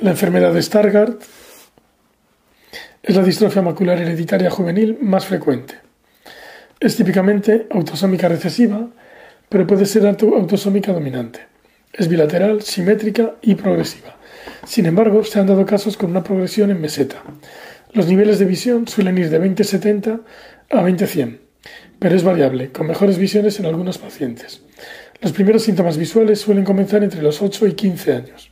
[0.00, 1.22] La enfermedad de Stargardt
[3.02, 5.74] es la distrofia macular hereditaria juvenil más frecuente.
[6.80, 8.88] Es típicamente autosómica recesiva,
[9.48, 11.40] pero puede ser autosómica dominante.
[11.92, 14.16] Es bilateral, simétrica y progresiva.
[14.66, 17.22] Sin embargo, se han dado casos con una progresión en meseta.
[17.92, 20.20] Los niveles de visión suelen ir de 20-70
[20.70, 21.38] a 20-100,
[21.98, 24.62] pero es variable, con mejores visiones en algunos pacientes.
[25.20, 28.50] Los primeros síntomas visuales suelen comenzar entre los 8 y 15 años.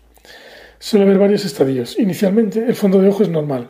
[0.78, 1.98] Suele haber varios estadios.
[1.98, 3.68] Inicialmente, el fondo de ojo es normal,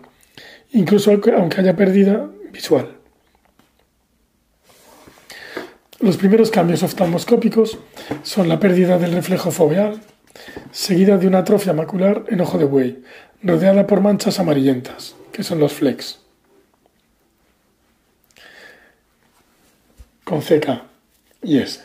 [0.72, 2.96] incluso aunque haya pérdida visual.
[6.00, 7.78] Los primeros cambios oftalmoscópicos
[8.22, 10.00] son la pérdida del reflejo foveal,
[10.70, 13.02] seguida de una atrofia macular en ojo de buey,
[13.42, 16.20] rodeada por manchas amarillentas, que son los flex.
[20.24, 20.82] Con CK
[21.42, 21.82] y S,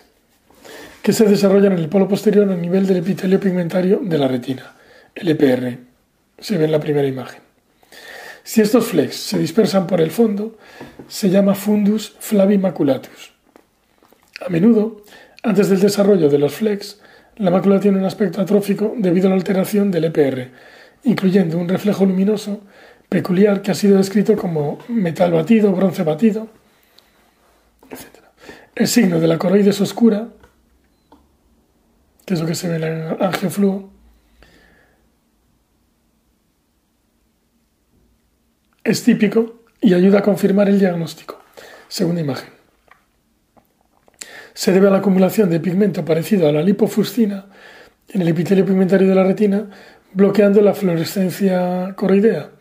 [1.02, 4.76] que se desarrollan en el polo posterior a nivel del epitelio pigmentario de la retina,
[5.16, 5.78] el EPR.
[6.40, 7.42] Se ve en la primera imagen.
[8.44, 10.58] Si estos flex se dispersan por el fondo,
[11.08, 13.34] se llama fundus flavimaculatus.
[14.46, 15.04] A menudo,
[15.44, 17.00] antes del desarrollo de los flex,
[17.38, 20.50] la mácula tiene un aspecto atrófico debido a la alteración del EPR,
[21.04, 22.62] incluyendo un reflejo luminoso
[23.10, 26.48] peculiar que ha sido descrito como metal batido, bronce batido,
[27.90, 28.26] etc.
[28.74, 30.30] El signo de la coroides oscura,
[32.26, 33.91] que es lo que se ve en el angiofluo,
[38.84, 41.40] es típico y ayuda a confirmar el diagnóstico.
[41.88, 42.62] Segunda imagen
[44.54, 47.46] se debe a la acumulación de pigmento parecido a la lipofuscina
[48.10, 49.70] en el epitelio pigmentario de la retina,
[50.14, 52.52] bloqueando la fluorescencia coroidea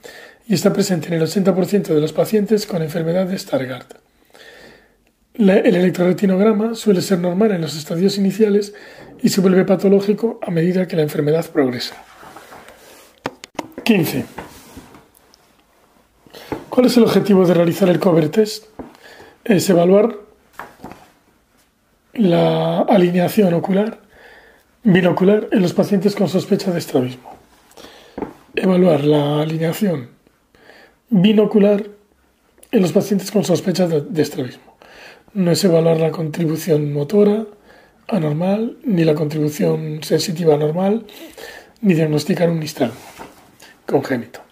[0.47, 3.97] y está presente en el 80% de los pacientes con enfermedad de Stargardt.
[5.37, 8.73] el electroretinograma suele ser normal en los estadios iniciales
[9.23, 11.97] y se vuelve patológico a medida que la enfermedad progresa.
[13.85, 14.50] 15.
[16.71, 18.67] ¿Cuál es el objetivo de realizar el cover test?
[19.43, 20.17] Es evaluar
[22.15, 23.99] la alineación ocular
[24.85, 27.29] binocular en los pacientes con sospecha de estrabismo.
[28.55, 30.11] Evaluar la alineación
[31.09, 31.89] binocular
[32.71, 34.77] en los pacientes con sospecha de estrabismo.
[35.35, 37.47] No es evaluar la contribución motora
[38.07, 41.05] anormal, ni la contribución sensitiva anormal,
[41.81, 42.95] ni diagnosticar un nistagmo
[43.87, 44.50] congénito.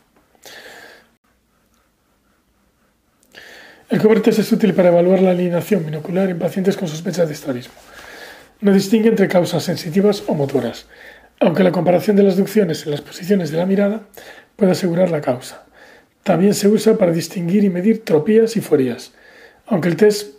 [3.91, 7.73] El test es útil para evaluar la alineación binocular en pacientes con sospecha de estrabismo.
[8.61, 10.87] No distingue entre causas sensitivas o motoras,
[11.41, 14.03] aunque la comparación de las ducciones en las posiciones de la mirada
[14.57, 15.65] puede asegurar la causa.
[16.23, 19.13] También se usa para distinguir y medir tropías y forías.
[19.67, 20.35] Aunque el test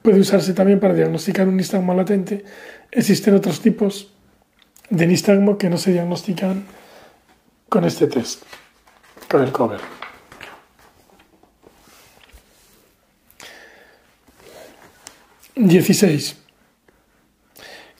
[0.00, 2.42] puede usarse también para diagnosticar un nistagmo latente,
[2.90, 4.14] existen otros tipos
[4.88, 6.64] de nistagmo que no se diagnostican
[7.68, 8.44] con este test,
[9.28, 10.03] con el cover.
[15.56, 16.36] 16.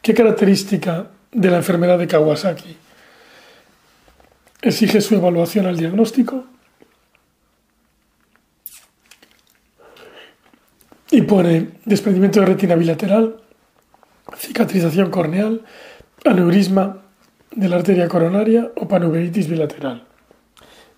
[0.03, 2.77] ¿Qué característica de la enfermedad de Kawasaki
[4.61, 6.45] exige su evaluación al diagnóstico?
[11.11, 13.41] Y pone desprendimiento de retina bilateral,
[14.37, 15.65] cicatrización corneal,
[16.25, 17.03] aneurisma
[17.53, 20.05] de la arteria coronaria o panuveitis bilateral.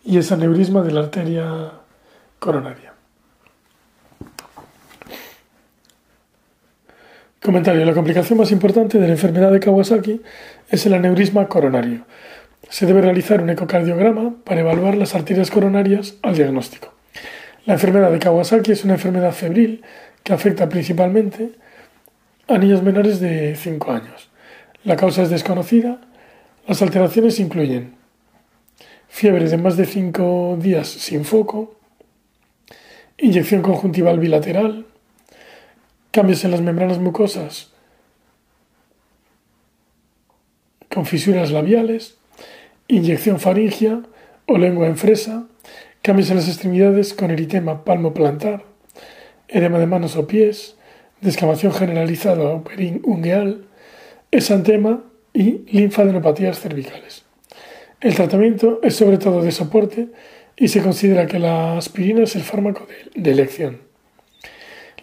[0.05, 1.73] Y es aneurisma de la arteria
[2.39, 2.96] coronaria.
[7.47, 7.85] Comentario.
[7.85, 10.21] La complicación más importante de la enfermedad de Kawasaki
[10.69, 12.05] es el aneurisma coronario.
[12.69, 16.93] Se debe realizar un ecocardiograma para evaluar las arterias coronarias al diagnóstico.
[17.65, 19.85] La enfermedad de Kawasaki es una enfermedad febril
[20.25, 21.53] que afecta principalmente
[22.49, 24.29] a niños menores de 5 años.
[24.83, 26.01] La causa es desconocida.
[26.67, 27.95] Las alteraciones incluyen
[29.07, 31.77] fiebre de más de 5 días sin foco,
[33.19, 34.86] inyección conjuntival bilateral,
[36.17, 37.73] cambios en las membranas mucosas
[40.91, 42.17] con fisuras labiales,
[42.89, 44.01] inyección faringia
[44.47, 45.47] o lengua en fresa,
[46.01, 48.65] cambios en las extremidades con eritema palmo-plantar,
[49.47, 50.79] edema de manos o pies,
[51.21, 52.65] descamación generalizada o
[53.05, 53.67] ungueal,
[54.31, 57.27] esantema y linfadenopatías cervicales.
[58.01, 60.09] El tratamiento es sobre todo de soporte
[60.57, 63.86] y se considera que la aspirina es el fármaco de elección.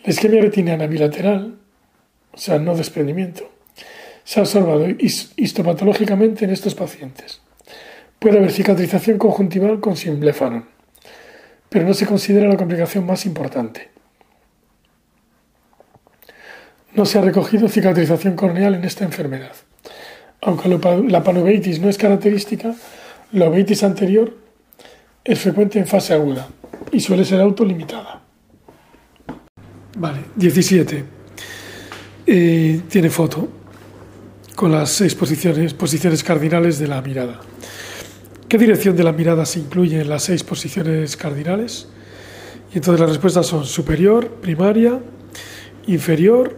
[0.04, 1.56] La isquemia retiniana bilateral,
[2.34, 3.50] o sea, no desprendimiento,
[4.26, 4.86] se ha observado
[5.38, 7.42] histopatológicamente en estos pacientes.
[8.20, 10.66] Puede haber cicatrización conjuntival con simblefaron,
[11.70, 13.92] pero no se considera la complicación más importante.
[16.96, 19.54] No se ha recogido cicatrización corneal en esta enfermedad.
[20.42, 22.76] Aunque la panuveitis no es característica,
[23.32, 24.38] la uveitis anterior
[25.24, 26.50] es frecuente en fase aguda
[26.92, 28.23] y suele ser autolimitada.
[29.96, 31.06] Vale, 17.
[32.26, 33.48] Eh, tiene foto
[34.56, 37.40] con las seis posiciones, posiciones cardinales de la mirada.
[38.48, 41.88] ¿Qué dirección de la mirada se incluye en las seis posiciones cardinales?
[42.74, 45.00] Y entonces las respuestas son superior, primaria,
[45.86, 46.56] inferior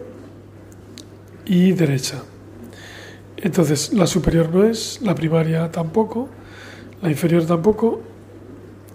[1.44, 2.22] y derecha.
[3.36, 6.28] Entonces la superior no es, la primaria tampoco,
[7.02, 8.00] la inferior tampoco,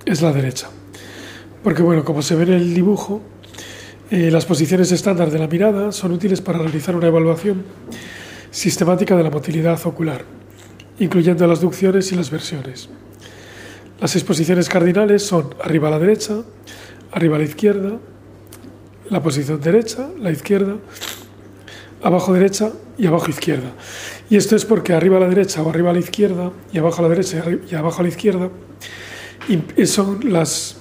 [0.04, 0.69] es la derecha.
[1.63, 3.21] Porque bueno, como se ve en el dibujo,
[4.12, 7.63] eh, las posiciones estándar de la mirada son útiles para realizar una evaluación
[8.52, 10.26] sistemática de la motilidad ocular,
[11.00, 12.89] incluyendo las ducciones y las versiones.
[14.02, 16.41] Las exposiciones cardinales son arriba a la derecha,
[17.13, 18.00] arriba a la izquierda,
[19.10, 20.76] la posición derecha, la izquierda,
[22.04, 23.71] abajo derecha y abajo izquierda.
[24.30, 27.00] Y esto es porque arriba a la derecha o arriba a la izquierda y abajo
[27.00, 28.50] a la derecha y abajo a la izquierda
[29.86, 30.78] son las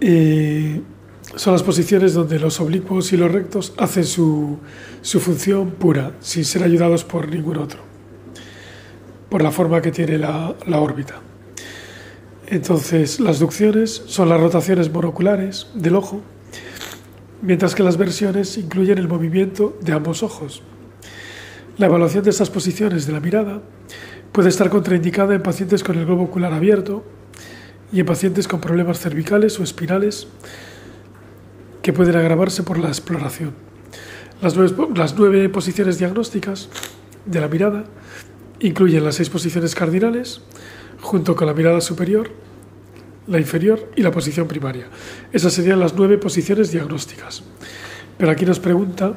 [0.00, 0.80] eh,
[1.36, 4.58] son las posiciones donde los oblicuos y los rectos hacen su,
[5.02, 7.80] función pura, sin ser ayudados por ningún otro,
[9.28, 11.20] por la forma que tiene la, la órbita.
[12.46, 16.20] Entonces, las ducciones son las rotaciones monoculares del ojo,
[17.42, 20.62] mientras que las versiones incluyen el movimiento de ambos ojos.
[21.78, 23.62] La evaluación de estas posiciones de la mirada
[24.30, 27.04] puede estar contraindicada en pacientes con el globo ocular abierto
[27.92, 30.28] y en pacientes con problemas cervicales o espinales
[31.84, 33.52] que pueden agravarse por la exploración.
[34.40, 34.56] Las
[35.16, 36.70] nueve, posiciones diagnósticas
[37.26, 37.84] de la mirada
[38.60, 40.40] incluyen las seis posiciones cardinales,
[41.02, 42.30] junto con la mirada superior,
[43.26, 44.86] la inferior y la posición primaria.
[45.30, 47.42] Esas serían las nueve posiciones diagnósticas.
[48.16, 49.12] Pero aquí nos pregunta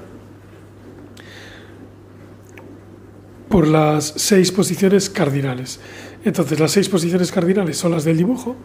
[3.48, 5.80] por las seis posiciones cardinales.
[6.26, 8.58] Entonces, las seis posiciones cardinales son las del dibujo,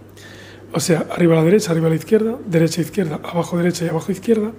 [0.73, 3.85] o sea, arriba a la derecha, arriba a la izquierda, derecha a izquierda, abajo derecha
[3.85, 4.53] y abajo izquierda.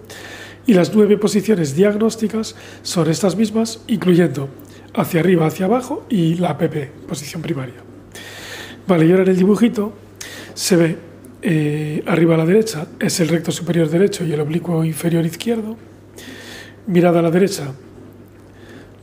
[0.66, 4.50] Y las nueve posiciones diagnósticas son estas mismas, incluyendo
[4.94, 7.76] hacia arriba, hacia abajo y la PP, posición primaria.
[8.88, 9.94] Vale, y ahora en el dibujito
[10.54, 10.98] se ve
[11.42, 15.76] eh, arriba a la derecha es el recto superior derecho y el oblicuo inferior izquierdo.
[16.88, 17.74] Mirada a la derecha,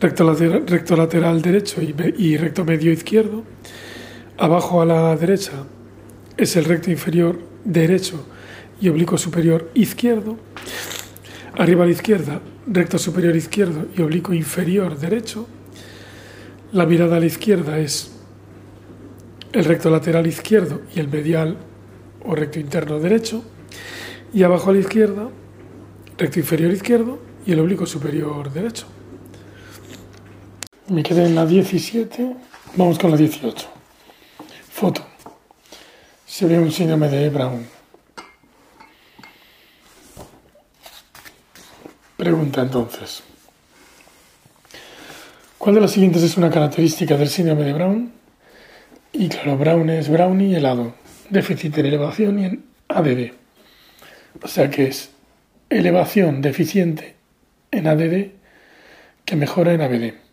[0.00, 3.42] recto lateral, derecho y recto medio izquierdo.
[4.38, 5.52] Abajo a la derecha
[6.40, 8.26] es el recto inferior derecho
[8.80, 10.38] y oblicuo superior izquierdo.
[11.58, 15.46] Arriba a la izquierda, recto superior izquierdo y oblicuo inferior derecho.
[16.72, 18.12] La mirada a la izquierda es
[19.52, 21.58] el recto lateral izquierdo y el medial
[22.24, 23.44] o recto interno derecho.
[24.32, 25.28] Y abajo a la izquierda,
[26.16, 28.86] recto inferior izquierdo y el oblicuo superior derecho.
[30.88, 32.36] Me quedé en la 17,
[32.76, 33.68] vamos con la 18.
[34.70, 35.09] Foto.
[36.30, 37.66] Se ve un síndrome de Brown.
[42.16, 43.24] Pregunta entonces.
[45.58, 48.12] ¿Cuál de las siguientes es una característica del síndrome de Brown?
[49.12, 50.94] Y claro, Brown es brownie helado,
[51.30, 53.32] déficit en elevación y en ADD.
[54.40, 55.10] O sea que es
[55.68, 57.16] elevación deficiente
[57.72, 58.30] en ADD
[59.24, 60.29] que mejora en ABD.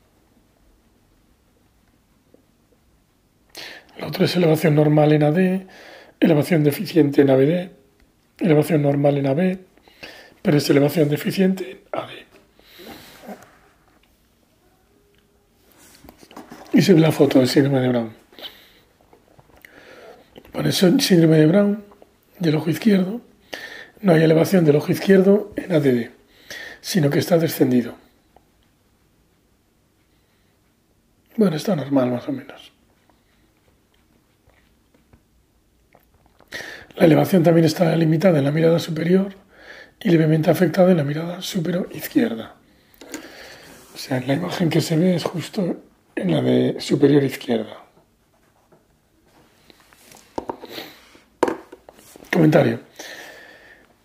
[3.99, 5.61] Lo otro es elevación normal en AD,
[6.19, 7.69] elevación deficiente en ABD,
[8.39, 9.57] elevación normal en AB,
[10.41, 12.09] pero es elevación deficiente en AD.
[16.73, 18.13] Y se ve la foto del síndrome de Brown.
[20.51, 21.83] Por eso el síndrome de Brown
[22.39, 23.21] del ojo izquierdo
[24.01, 26.11] no hay elevación del ojo izquierdo en ADD,
[26.81, 27.95] sino que está descendido.
[31.35, 32.76] Bueno, está normal más o menos.
[36.97, 39.35] La elevación también está limitada en la mirada superior
[39.99, 42.55] y levemente afectada en la mirada superior izquierda.
[43.93, 45.79] O sea, la imagen que se ve es justo
[46.15, 47.83] en la de superior izquierda.
[52.33, 52.79] Comentario.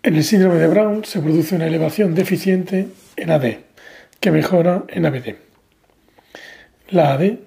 [0.03, 3.55] En el síndrome de Brown se produce una elevación deficiente en AD,
[4.19, 5.35] que mejora en ABD.
[6.89, 7.37] La AD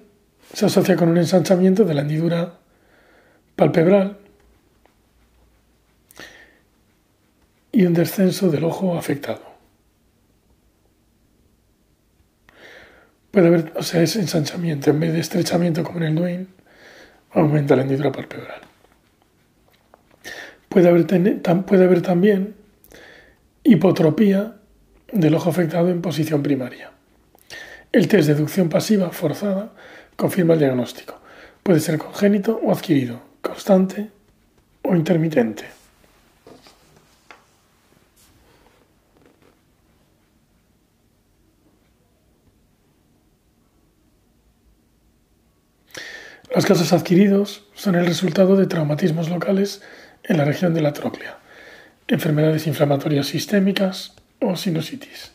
[0.53, 2.59] se asocia con un ensanchamiento de la hendidura
[3.55, 4.26] palpebral
[7.77, 9.43] y un descenso del ojo afectado.
[13.29, 16.47] Puede haber, o sea, ese ensanchamiento en vez de estrechamiento como en el Duane,
[17.33, 18.61] aumenta la hendidura palpebral.
[20.69, 21.05] Puede haber,
[21.67, 22.55] puede haber también
[23.61, 24.55] hipotropía
[25.11, 26.89] del ojo afectado en posición primaria.
[27.91, 29.71] El test de deducción pasiva forzada
[30.15, 31.21] confirma el diagnóstico.
[31.61, 34.09] Puede ser congénito o adquirido, constante
[34.81, 35.76] o intermitente.
[46.55, 49.81] Los casos adquiridos son el resultado de traumatismos locales
[50.23, 51.39] en la región de la tróclea,
[52.07, 55.33] enfermedades inflamatorias sistémicas o sinusitis.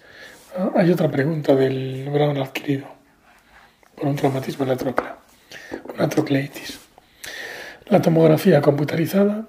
[0.56, 2.86] Ah, hay otra pregunta del Brown adquirido
[3.94, 5.18] por un traumatismo en la tróclea,
[5.94, 6.80] una trocleitis.
[7.86, 9.46] La tomografía computarizada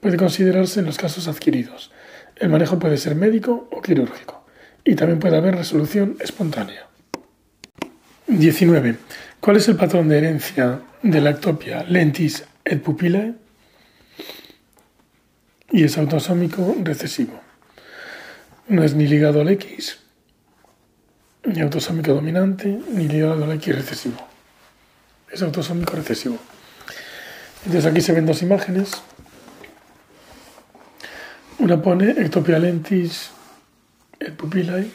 [0.00, 1.92] puede considerarse en los casos adquiridos.
[2.36, 4.46] El manejo puede ser médico o quirúrgico
[4.84, 6.86] y también puede haber resolución espontánea.
[8.28, 8.96] 19.
[9.40, 13.34] ¿Cuál es el patrón de herencia de la ectopia lentis et pupillae?
[15.70, 17.40] Y es autosómico recesivo.
[18.68, 20.00] No es ni ligado al X,
[21.44, 24.26] ni autosómico dominante, ni ligado al X recesivo.
[25.30, 26.38] Es autosómico recesivo.
[27.64, 28.90] Entonces aquí se ven dos imágenes.
[31.58, 33.30] Una pone ectopia lentis
[34.18, 34.90] et pupillae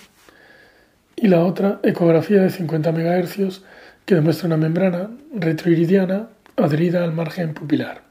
[1.16, 3.62] y la otra ecografía de 50 MHz
[4.06, 8.04] que demuestra una membrana retroiridiana adherida al margen pupilar.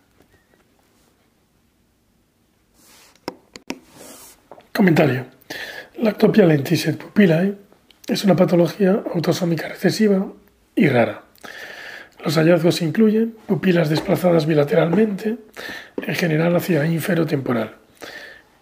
[4.72, 5.26] Comentario.
[5.98, 7.52] La ectopia lentis et pupillae
[8.08, 10.32] es una patología autosómica recesiva
[10.74, 11.24] y rara.
[12.24, 15.36] Los hallazgos incluyen pupilas desplazadas bilateralmente,
[16.00, 17.76] en general hacia inferotemporal,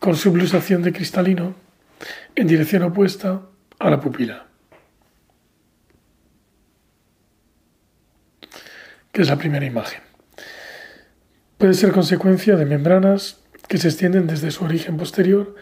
[0.00, 1.54] con subluxación de cristalino
[2.34, 3.42] en dirección opuesta
[3.78, 4.47] a la pupila.
[9.18, 10.00] Es la primera imagen.
[11.58, 15.56] Puede ser consecuencia de membranas que se extienden desde su origen posterior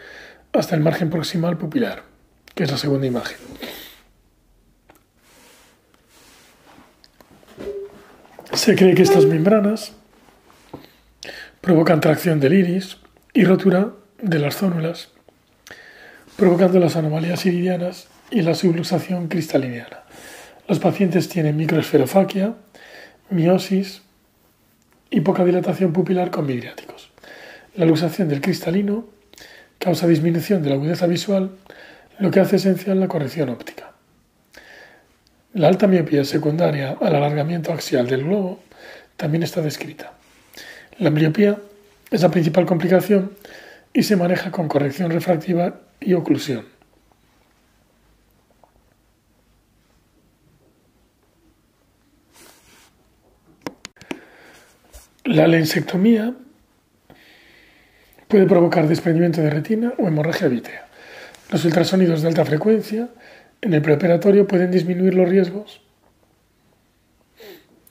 [0.53, 2.03] hasta el margen proximal pupilar,
[2.55, 3.39] que es la segunda imagen.
[8.53, 9.95] Se cree que estas membranas
[11.63, 12.99] provocan tracción del iris
[13.33, 15.13] y rotura de las zónulas,
[16.37, 20.03] provocando las anomalías iridianas y la subluxación cristaliniana.
[20.69, 22.55] Los pacientes tienen microesferofaquia,
[23.31, 24.03] miosis
[25.11, 27.11] y poca dilatación pupilar con midriáticos.
[27.75, 29.07] La luxación del cristalino
[29.79, 31.51] causa disminución de la agudeza visual,
[32.19, 33.93] lo que hace esencial la corrección óptica.
[35.53, 38.61] La alta miopía secundaria al alargamiento axial del globo
[39.17, 40.13] también está descrita.
[40.99, 41.59] La miopía
[42.11, 43.33] es la principal complicación
[43.93, 46.76] y se maneja con corrección refractiva y oclusión.
[55.27, 56.35] La lensectomía
[58.29, 60.87] puede provocar desprendimiento de retina o hemorragia vítea.
[61.51, 63.09] Los ultrasonidos de alta frecuencia
[63.61, 65.81] en el preoperatorio pueden disminuir los riesgos,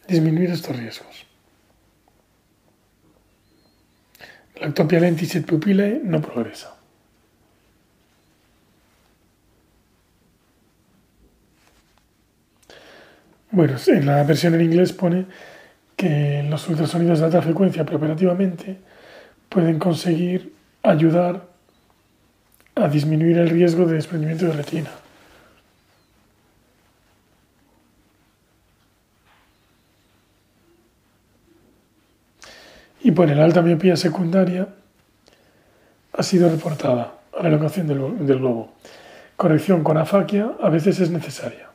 [0.08, 1.26] disminuir estos riesgos.
[4.62, 5.46] La ectopia lentis et
[6.04, 6.76] no progresa.
[13.52, 15.26] Bueno, en la versión en inglés pone
[15.96, 18.78] que los ultrasonidos de alta frecuencia preoperativamente
[19.50, 21.48] pueden conseguir ayudar
[22.76, 24.90] a disminuir el riesgo de desprendimiento de retina.
[33.02, 34.68] Y por la alta miopía secundaria
[36.12, 38.74] ha sido reportada a la elocación del, del globo.
[39.38, 41.70] Corrección con afaquia a veces es necesaria,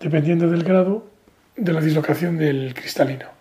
[0.00, 1.06] dependiendo del grado
[1.56, 3.37] de la dislocación del cristalino.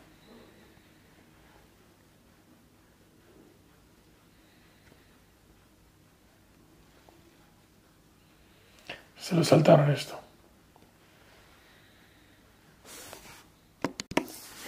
[9.28, 10.18] Se lo saltaron esto.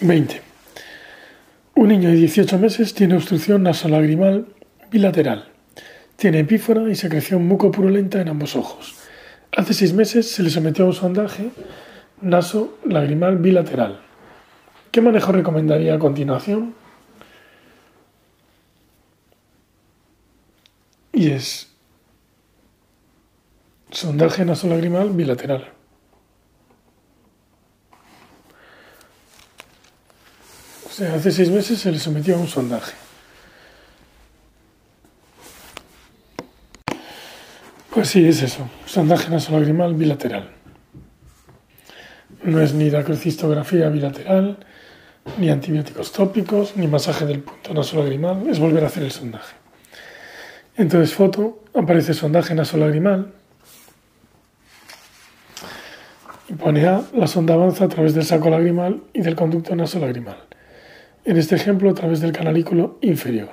[0.02, 0.42] 20.
[1.76, 4.48] Un niño de 18 meses tiene obstrucción nasolagrimal
[4.90, 5.48] bilateral.
[6.16, 8.96] Tiene epífora y secreción mucopurulenta en ambos ojos.
[9.56, 11.52] Hace seis meses se le sometió a un sondaje
[12.20, 14.02] naso-lagrimal bilateral.
[14.90, 16.74] ¿Qué manejo recomendaría a continuación?
[21.14, 21.69] Y es
[23.90, 25.68] sondaje nasolagrimal bilateral.
[30.86, 32.92] O sea, hace seis meses se le sometió a un sondaje.
[37.90, 40.50] Pues sí, es eso, sondaje nasolagrimal bilateral.
[42.44, 44.58] No es ni dacrocistografía bilateral,
[45.38, 49.56] ni antibióticos tópicos, ni masaje del punto nasolagrimal, es volver a hacer el sondaje.
[50.76, 53.39] Entonces, foto, aparece sondaje nasolagrimal
[57.12, 60.36] la sonda avanza a través del saco lagrimal y del conducto nasolagrimal.
[61.24, 63.50] En este ejemplo, a través del canalículo inferior.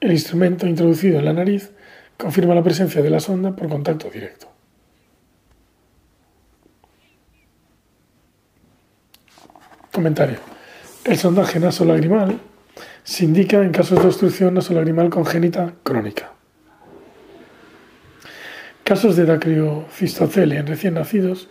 [0.00, 1.70] El instrumento introducido en la nariz
[2.16, 4.48] confirma la presencia de la sonda por contacto directo.
[9.92, 10.38] Comentario.
[11.04, 12.40] El sondaje nasolagrimal
[13.04, 16.32] se indica en casos de obstrucción nasolagrimal congénita crónica.
[18.82, 21.48] Casos de dacriocistocelia en recién nacidos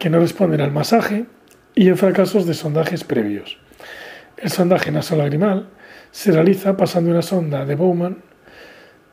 [0.00, 1.26] que no responden al masaje
[1.74, 3.58] y en fracasos de sondajes previos.
[4.38, 5.68] El sondaje nasolagrimal
[6.10, 8.16] se realiza pasando una sonda de Bowman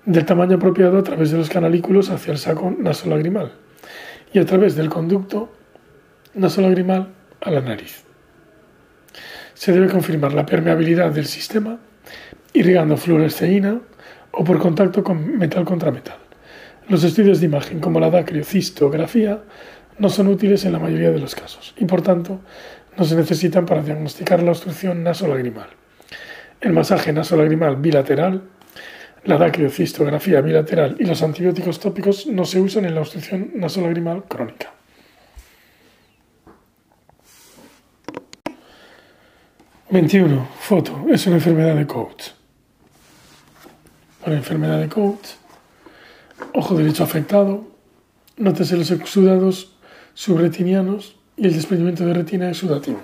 [0.05, 3.51] del tamaño apropiado a través de los canalículos hacia el saco nasolagrimal
[4.31, 5.51] y a través del conducto
[6.33, 7.09] nasolagrimal
[7.41, 8.03] a la nariz
[9.53, 11.79] se debe confirmar la permeabilidad del sistema
[12.53, 13.81] irrigando fluoresceína
[14.31, 16.17] o por contacto con metal contra metal.
[16.87, 19.41] Los estudios de imagen como la dacriocistografía
[19.99, 22.41] no son útiles en la mayoría de los casos y por tanto
[22.97, 25.69] no se necesitan para diagnosticar la obstrucción nasolagrimal.
[26.59, 28.43] El masaje nasolagrimal bilateral,
[29.25, 34.73] la dacriocistografía bilateral y los antibióticos tópicos no se usan en la obstrucción nasolagrimal crónica.
[39.89, 40.49] 21.
[40.59, 41.05] Foto.
[41.09, 42.33] Es una enfermedad de Coates.
[44.25, 45.37] Una enfermedad de Coates.
[46.53, 47.67] Ojo derecho afectado.
[48.35, 49.76] Nótese los exudados
[50.17, 52.99] subretinianos y el desprendimiento de retina exudativo.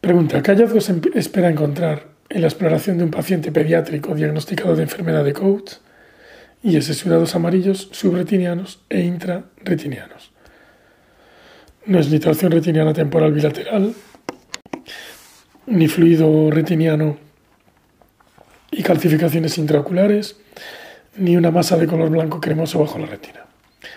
[0.00, 0.40] Pregunta.
[0.40, 5.32] ¿Qué hallazgos espera encontrar en la exploración de un paciente pediátrico diagnosticado de enfermedad de
[5.32, 5.80] Coates
[6.62, 10.30] y es exudados amarillos subretinianos e intraretinianos?
[11.84, 13.92] No es ni retiniana temporal bilateral,
[15.66, 17.18] ni fluido retiniano
[18.70, 20.36] y calcificaciones intraoculares,
[21.16, 23.45] ni una masa de color blanco cremoso bajo la retina.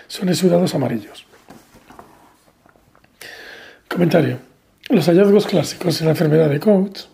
[0.08, 1.26] Son exudados amarillos.
[3.88, 4.38] Comentario.
[4.88, 7.08] Los hallazgos clásicos en la enfermedad de Coates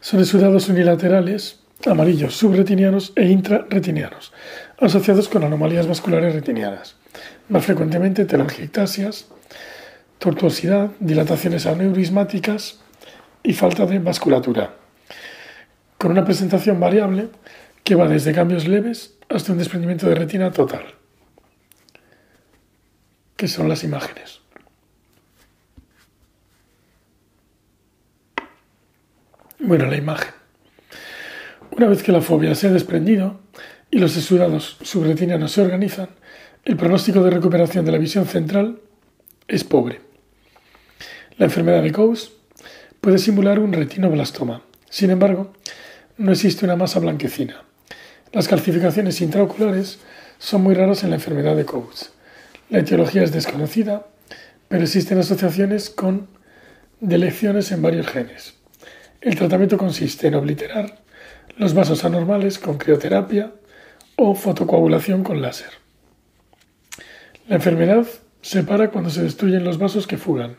[0.00, 4.32] son exudados unilaterales amarillos subretinianos e intraretinianos,
[4.78, 6.96] asociados con anomalías vasculares retinianas,
[7.48, 9.26] más frecuentemente telangiectasias,
[10.18, 12.80] tortuosidad, dilataciones aneurismáticas
[13.42, 14.74] y falta de vasculatura,
[15.98, 17.28] con una presentación variable
[17.84, 20.84] que va desde cambios leves hasta un desprendimiento de retina total,
[23.36, 24.40] que son las imágenes.
[29.58, 30.32] Bueno, la imagen.
[31.76, 33.40] Una vez que la fobia se ha desprendido
[33.90, 36.08] y los exudados subretinianos se organizan,
[36.64, 38.80] el pronóstico de recuperación de la visión central
[39.48, 40.00] es pobre.
[41.38, 42.30] La enfermedad de Coase
[43.00, 44.62] puede simular un retinoblastoma.
[44.88, 45.52] Sin embargo,
[46.16, 47.62] no existe una masa blanquecina.
[48.32, 49.98] Las calcificaciones intraoculares
[50.38, 52.15] son muy raras en la enfermedad de Coates.
[52.68, 54.06] La etiología es desconocida,
[54.68, 56.28] pero existen asociaciones con
[57.00, 58.54] delecciones en varios genes.
[59.20, 60.98] El tratamiento consiste en obliterar
[61.56, 63.52] los vasos anormales con crioterapia
[64.16, 65.70] o fotocoagulación con láser.
[67.48, 68.06] La enfermedad
[68.42, 70.56] se para cuando se destruyen los vasos que fugan.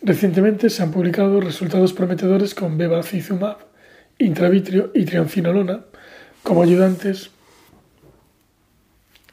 [0.00, 3.58] Recientemente se han publicado resultados prometedores con bevacizumab,
[4.18, 5.84] intravitrio y triancinolona
[6.42, 7.30] como ayudantes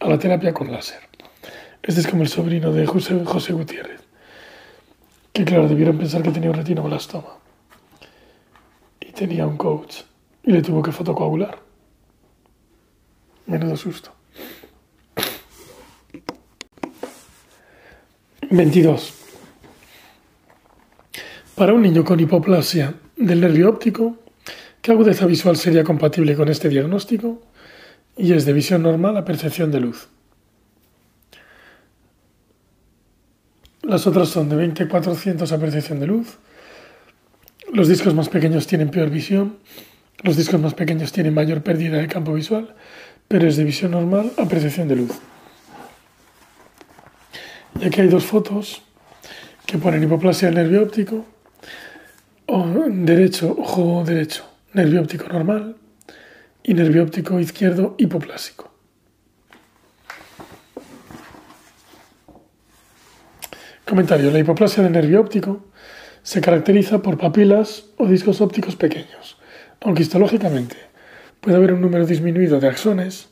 [0.06, 0.99] a la terapia con láser.
[1.82, 4.01] Este es como el sobrino de José, José Gutiérrez,
[5.34, 7.38] que claro, debieron pensar que tenía un retinoblastoma
[9.01, 10.01] y tenía un coach
[10.43, 11.58] y le tuvo que fotocoagular.
[13.47, 14.12] Menudo susto.
[18.49, 19.14] 22.
[21.56, 24.18] Para un niño con hipoplasia del nervio óptico,
[24.82, 27.41] ¿qué agudeza visual sería compatible con este diagnóstico?
[28.18, 30.07] Y es de visión normal a percepción de luz.
[33.82, 36.38] Las otras son de 20-400 a percepción de luz.
[37.72, 39.57] Los discos más pequeños tienen peor visión.
[40.24, 42.74] Los discos más pequeños tienen mayor pérdida de campo visual,
[43.28, 45.11] pero es de visión normal a percepción de luz.
[47.80, 48.82] Y aquí hay dos fotos
[49.66, 51.26] que ponen hipoplasia del nervio óptico
[53.05, 55.76] derecho, ojo derecho, nervio óptico normal
[56.68, 58.72] y nervio óptico izquierdo hipoplásico.
[63.86, 64.32] Comentario.
[64.32, 65.68] La hipoplasia del nervio óptico
[66.24, 69.38] se caracteriza por papilas o discos ópticos pequeños,
[69.82, 70.76] aunque histológicamente
[71.39, 73.30] puede haber un número disminuido de axones,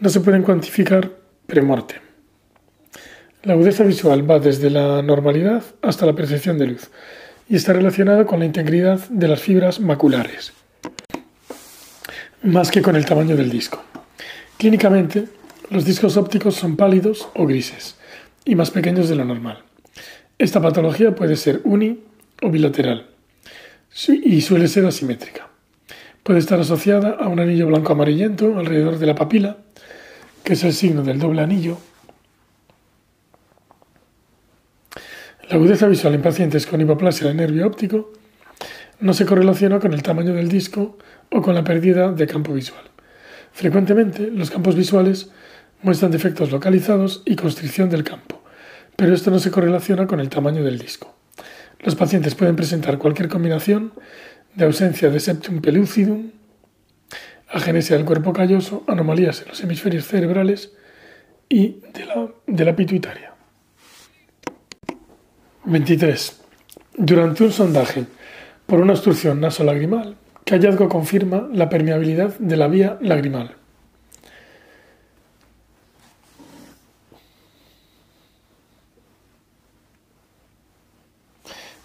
[0.00, 1.10] no se pueden cuantificar
[1.46, 1.96] premorte.
[3.42, 6.90] La agudeza visual va desde la normalidad hasta la percepción de luz,
[7.46, 10.54] y está relacionado con la integridad de las fibras maculares,
[12.44, 13.82] más que con el tamaño del disco.
[14.58, 15.26] Clínicamente,
[15.70, 17.96] los discos ópticos son pálidos o grises
[18.44, 19.62] y más pequeños de lo normal.
[20.38, 22.00] Esta patología puede ser uni
[22.42, 23.06] o bilateral
[24.08, 25.48] y suele ser asimétrica.
[26.22, 29.58] Puede estar asociada a un anillo blanco amarillento alrededor de la papila,
[30.42, 31.78] que es el signo del doble anillo
[35.48, 38.12] La agudeza visual en pacientes con hipoplasia del nervio óptico
[39.00, 40.96] no se correlaciona con el tamaño del disco
[41.34, 42.84] o con la pérdida de campo visual.
[43.52, 45.30] Frecuentemente, los campos visuales
[45.82, 48.40] muestran defectos localizados y constricción del campo,
[48.94, 51.16] pero esto no se correlaciona con el tamaño del disco.
[51.80, 53.92] Los pacientes pueden presentar cualquier combinación
[54.54, 56.30] de ausencia de septum pellucidum,
[57.48, 60.72] agenesia del cuerpo calloso, anomalías en los hemisferios cerebrales
[61.48, 63.34] y de la, de la pituitaria.
[65.64, 66.40] 23.
[66.96, 68.04] Durante un sondaje
[68.66, 73.56] por una obstrucción nasolagrimal, ¿qué hallazgo confirma la permeabilidad de la vía lagrimal?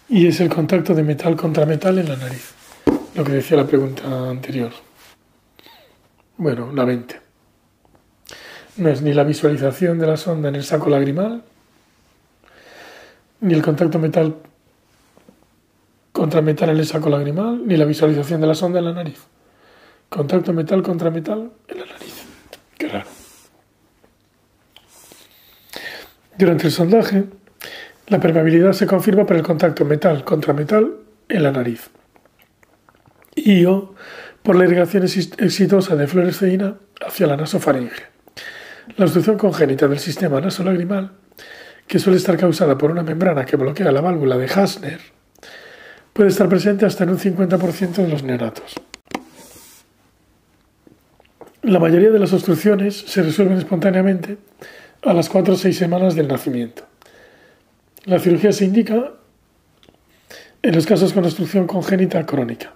[0.08, 2.52] Y es el contacto de metal contra metal en la nariz,
[3.14, 4.72] lo que decía la pregunta anterior.
[6.36, 7.20] Bueno, la 20.
[8.78, 11.44] No es ni la visualización de la sonda en el saco lagrimal,
[13.40, 14.34] ni el contacto metal
[16.12, 19.26] contra metal en el saco lagrimal, ni la visualización de la sonda en la nariz.
[20.08, 22.24] Contacto metal contra metal en la nariz.
[22.76, 23.08] Qué raro.
[26.36, 27.24] Durante el sondaje,
[28.08, 30.96] la permeabilidad se confirma por el contacto metal contra metal
[31.28, 31.90] en la nariz.
[33.34, 33.94] Y o
[34.42, 38.02] por la irrigación exitosa de fluoresceína hacia la nasofaringe.
[38.96, 41.12] La obstrucción congénita del sistema nasolagrimal
[41.86, 45.00] que suele estar causada por una membrana que bloquea la válvula de Hasner,
[46.12, 48.74] puede estar presente hasta en un 50% de los neonatos.
[51.62, 54.38] La mayoría de las obstrucciones se resuelven espontáneamente
[55.02, 56.84] a las 4 o 6 semanas del nacimiento.
[58.04, 59.12] La cirugía se indica
[60.62, 62.72] en los casos con obstrucción congénita crónica,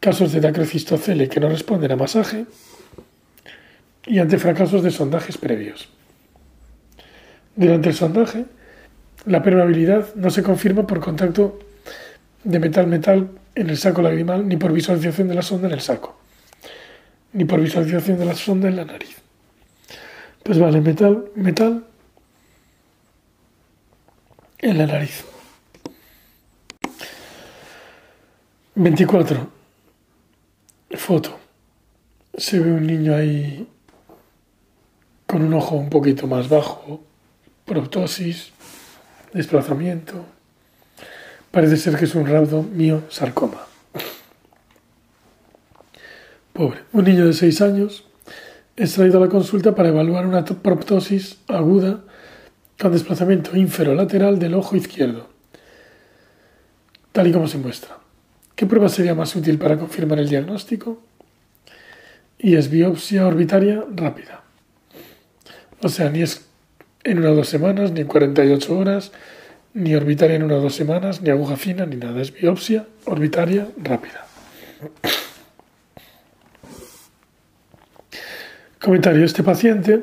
[0.00, 2.46] casos de dacrocistocele que no responden a masaje
[4.06, 5.88] y ante fracasos de sondajes previos.
[7.54, 8.44] Durante el sondaje,
[9.24, 11.58] la permeabilidad no se confirma por contacto
[12.46, 16.16] de metal-metal en el saco lagrimal ni por visualización de la sonda en el saco,
[17.32, 19.16] ni por visualización de la sonda en la nariz.
[20.44, 21.84] Pues vale, metal, metal
[24.58, 25.24] en la nariz.
[28.76, 29.50] 24.
[30.92, 31.38] Foto.
[32.36, 33.66] Se ve un niño ahí
[35.26, 37.02] con un ojo un poquito más bajo,
[37.64, 38.52] proptosis,
[39.32, 40.35] desplazamiento.
[41.56, 42.66] Parece ser que es un rhabdo
[43.08, 43.66] sarcoma.
[46.52, 46.80] Pobre.
[46.92, 48.04] Un niño de 6 años
[48.76, 52.00] es traído a la consulta para evaluar una proptosis aguda
[52.78, 55.30] con desplazamiento inferolateral del ojo izquierdo,
[57.12, 58.00] tal y como se muestra.
[58.54, 61.00] ¿Qué prueba sería más útil para confirmar el diagnóstico?
[62.38, 64.42] Y es biopsia orbitaria rápida.
[65.80, 66.44] O sea, ni es
[67.02, 69.10] en una o dos semanas, ni en 48 horas,
[69.76, 72.22] ni orbitaria en una o dos semanas, ni aguja fina, ni nada.
[72.22, 74.24] Es biopsia orbitaria rápida.
[78.80, 79.22] Comentario.
[79.24, 80.02] Este paciente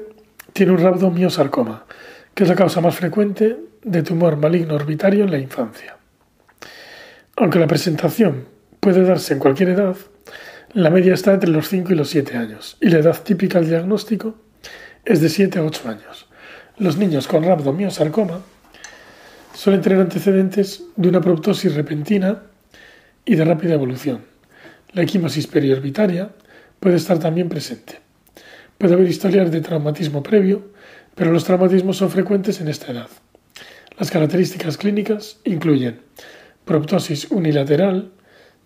[0.54, 1.86] tiene un rabdomiosarcoma,
[2.36, 5.98] que es la causa más frecuente de tumor maligno orbitario en la infancia.
[7.36, 8.46] Aunque la presentación
[8.80, 9.98] puede darse en cualquier edad,
[10.74, 13.70] la media está entre los 5 y los 7 años y la edad típica del
[13.70, 14.36] diagnóstico
[15.04, 16.28] es de 7 a 8 años.
[16.78, 18.53] Los niños con rabdomiosarcoma
[19.54, 22.43] suelen tener antecedentes de una proptosis repentina
[23.26, 24.22] y de rápida evolución.
[24.93, 26.32] La equimosis periorbitaria
[26.80, 27.99] puede estar también presente.
[28.78, 30.74] Puede haber historias de traumatismo previo,
[31.16, 33.10] pero los traumatismos son frecuentes en esta edad.
[33.97, 36.01] Las características clínicas incluyen
[36.66, 38.12] proptosis unilateral,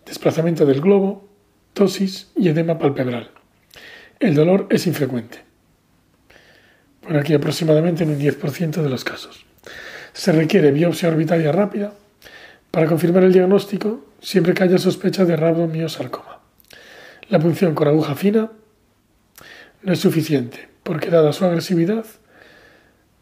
[0.06, 1.28] desplazamiento del globo,
[1.74, 3.30] tosis y edema palpebral.
[4.20, 5.44] El dolor es infrecuente.
[7.02, 9.47] Por aquí aproximadamente en un 10% de los casos.
[10.18, 11.92] Se requiere biopsia orbitaria rápida
[12.72, 16.40] para confirmar el diagnóstico siempre que haya sospecha de rabdomiosarcoma.
[17.28, 18.50] La punción con aguja fina
[19.84, 22.04] no es suficiente, porque dada su agresividad,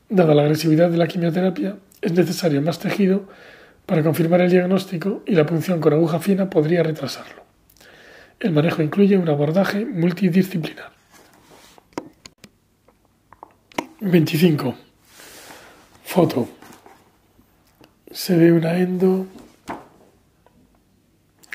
[0.08, 3.28] dada la agresividad de la quimioterapia, es necesario más tejido
[3.84, 7.44] para confirmar el diagnóstico y la punción con aguja fina podría retrasarlo.
[8.40, 10.92] El manejo incluye un abordaje multidisciplinar.
[14.00, 14.74] 25.
[16.04, 16.48] Foto.
[18.16, 19.26] Se ve una endo,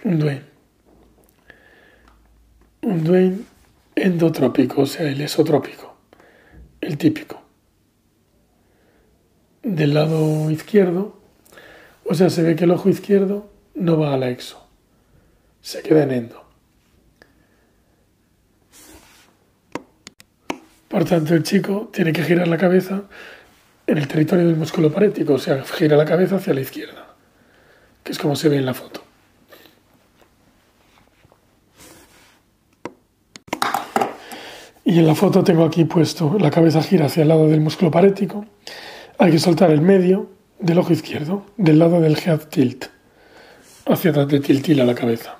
[0.03, 0.43] un duene.
[2.83, 3.39] Un duene
[3.95, 5.97] endotrópico, o sea, el esotrópico,
[6.79, 7.41] el típico.
[9.63, 11.19] Del lado izquierdo,
[12.05, 14.63] o sea, se ve que el ojo izquierdo no va a la exo,
[15.61, 16.45] se queda en endo.
[20.87, 23.05] Por tanto, el chico tiene que girar la cabeza
[23.91, 27.13] en el territorio del músculo parético, o sea, gira la cabeza hacia la izquierda,
[28.03, 29.03] que es como se ve en la foto.
[34.85, 37.91] Y en la foto tengo aquí puesto la cabeza gira hacia el lado del músculo
[37.91, 38.45] parético.
[39.17, 40.29] Hay que soltar el medio
[40.59, 42.85] del ojo izquierdo, del lado del head tilt,
[43.85, 45.35] hacia atrás de tiltila la cabeza.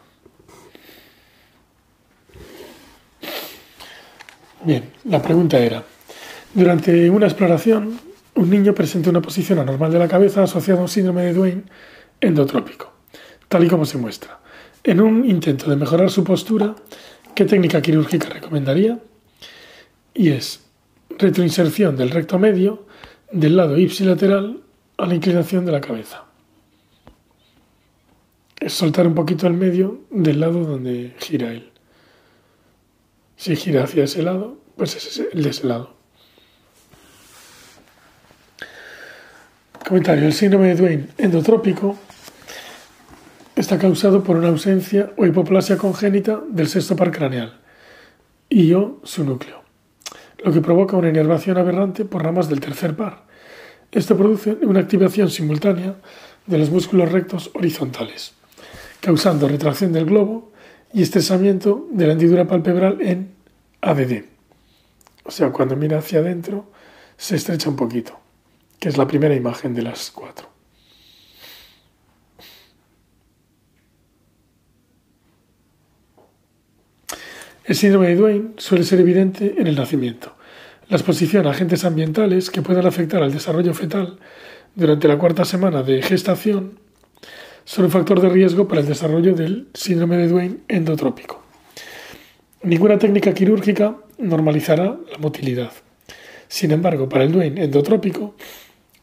[4.66, 5.84] Bien, la pregunta era,
[6.54, 10.89] durante una exploración, un niño presenta una posición anormal de la cabeza asociada a un
[10.89, 11.63] síndrome de Duane
[12.19, 12.93] endotrópico,
[13.47, 14.39] tal y como se muestra.
[14.84, 16.75] En un intento de mejorar su postura,
[17.36, 18.99] ¿qué técnica quirúrgica recomendaría?
[20.13, 20.61] y es
[21.17, 22.86] retroinserción del recto medio
[23.32, 24.61] del lado ipsilateral
[24.97, 26.25] a la inclinación de la cabeza.
[28.59, 31.71] Es soltar un poquito el medio del lado donde gira él.
[33.36, 35.95] Si gira hacia ese lado, pues es el de ese lado.
[39.92, 40.26] Comentario.
[40.26, 41.98] El síndrome de Duane endotrópico
[43.58, 47.60] está causado por una ausencia o hipoplasia congénita del sexto par craneal
[48.48, 49.64] y o su núcleo
[50.46, 53.26] lo que provoca una inervación aberrante por ramas del tercer par.
[53.92, 55.96] Esto produce una activación simultánea
[56.48, 58.32] de los músculos rectos horizontales,
[59.02, 60.54] causando retracción del globo
[60.94, 63.34] y estresamiento de la hendidura palpebral en
[63.82, 64.24] ADD.
[65.26, 66.72] O sea, cuando mira hacia adentro
[67.18, 68.20] se estrecha un poquito,
[68.82, 70.49] que es la primera imagen de las cuatro.
[77.63, 80.36] El síndrome de Duane suele ser evidente en el nacimiento.
[80.89, 84.17] La exposición a agentes ambientales que puedan afectar al desarrollo fetal
[84.73, 86.79] durante la cuarta semana de gestación
[87.63, 91.43] son un factor de riesgo para el desarrollo del síndrome de Duane endotrópico.
[92.63, 95.71] Ninguna técnica quirúrgica normalizará la motilidad.
[96.47, 98.36] Sin embargo, para el Duane endotrópico,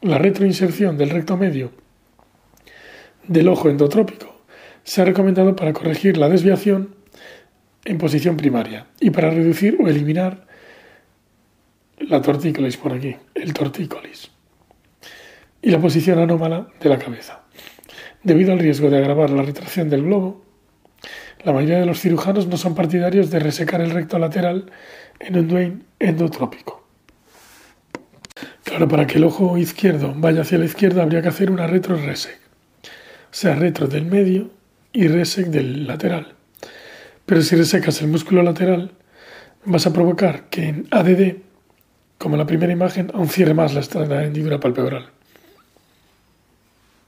[0.01, 1.71] la retroinserción del recto medio
[3.27, 4.33] del ojo endotrópico
[4.83, 6.95] se ha recomendado para corregir la desviación
[7.83, 10.47] en posición primaria y para reducir o eliminar
[11.99, 14.31] la tortícolis por aquí, el tortícolis,
[15.61, 17.41] y la posición anómala de la cabeza.
[18.23, 20.45] Debido al riesgo de agravar la retracción del globo,
[21.43, 24.71] la mayoría de los cirujanos no son partidarios de resecar el recto lateral
[25.19, 26.78] en un Duane endotrópico.
[28.63, 32.39] Claro, para que el ojo izquierdo vaya hacia la izquierda habría que hacer una retro-resec,
[32.83, 32.87] o
[33.31, 34.51] sea, retro del medio
[34.93, 36.35] y resec del lateral.
[37.25, 38.91] Pero si resecas el músculo lateral,
[39.65, 41.37] vas a provocar que en ADD,
[42.17, 45.11] como en la primera imagen, aún cierre más la hendidura palpebral.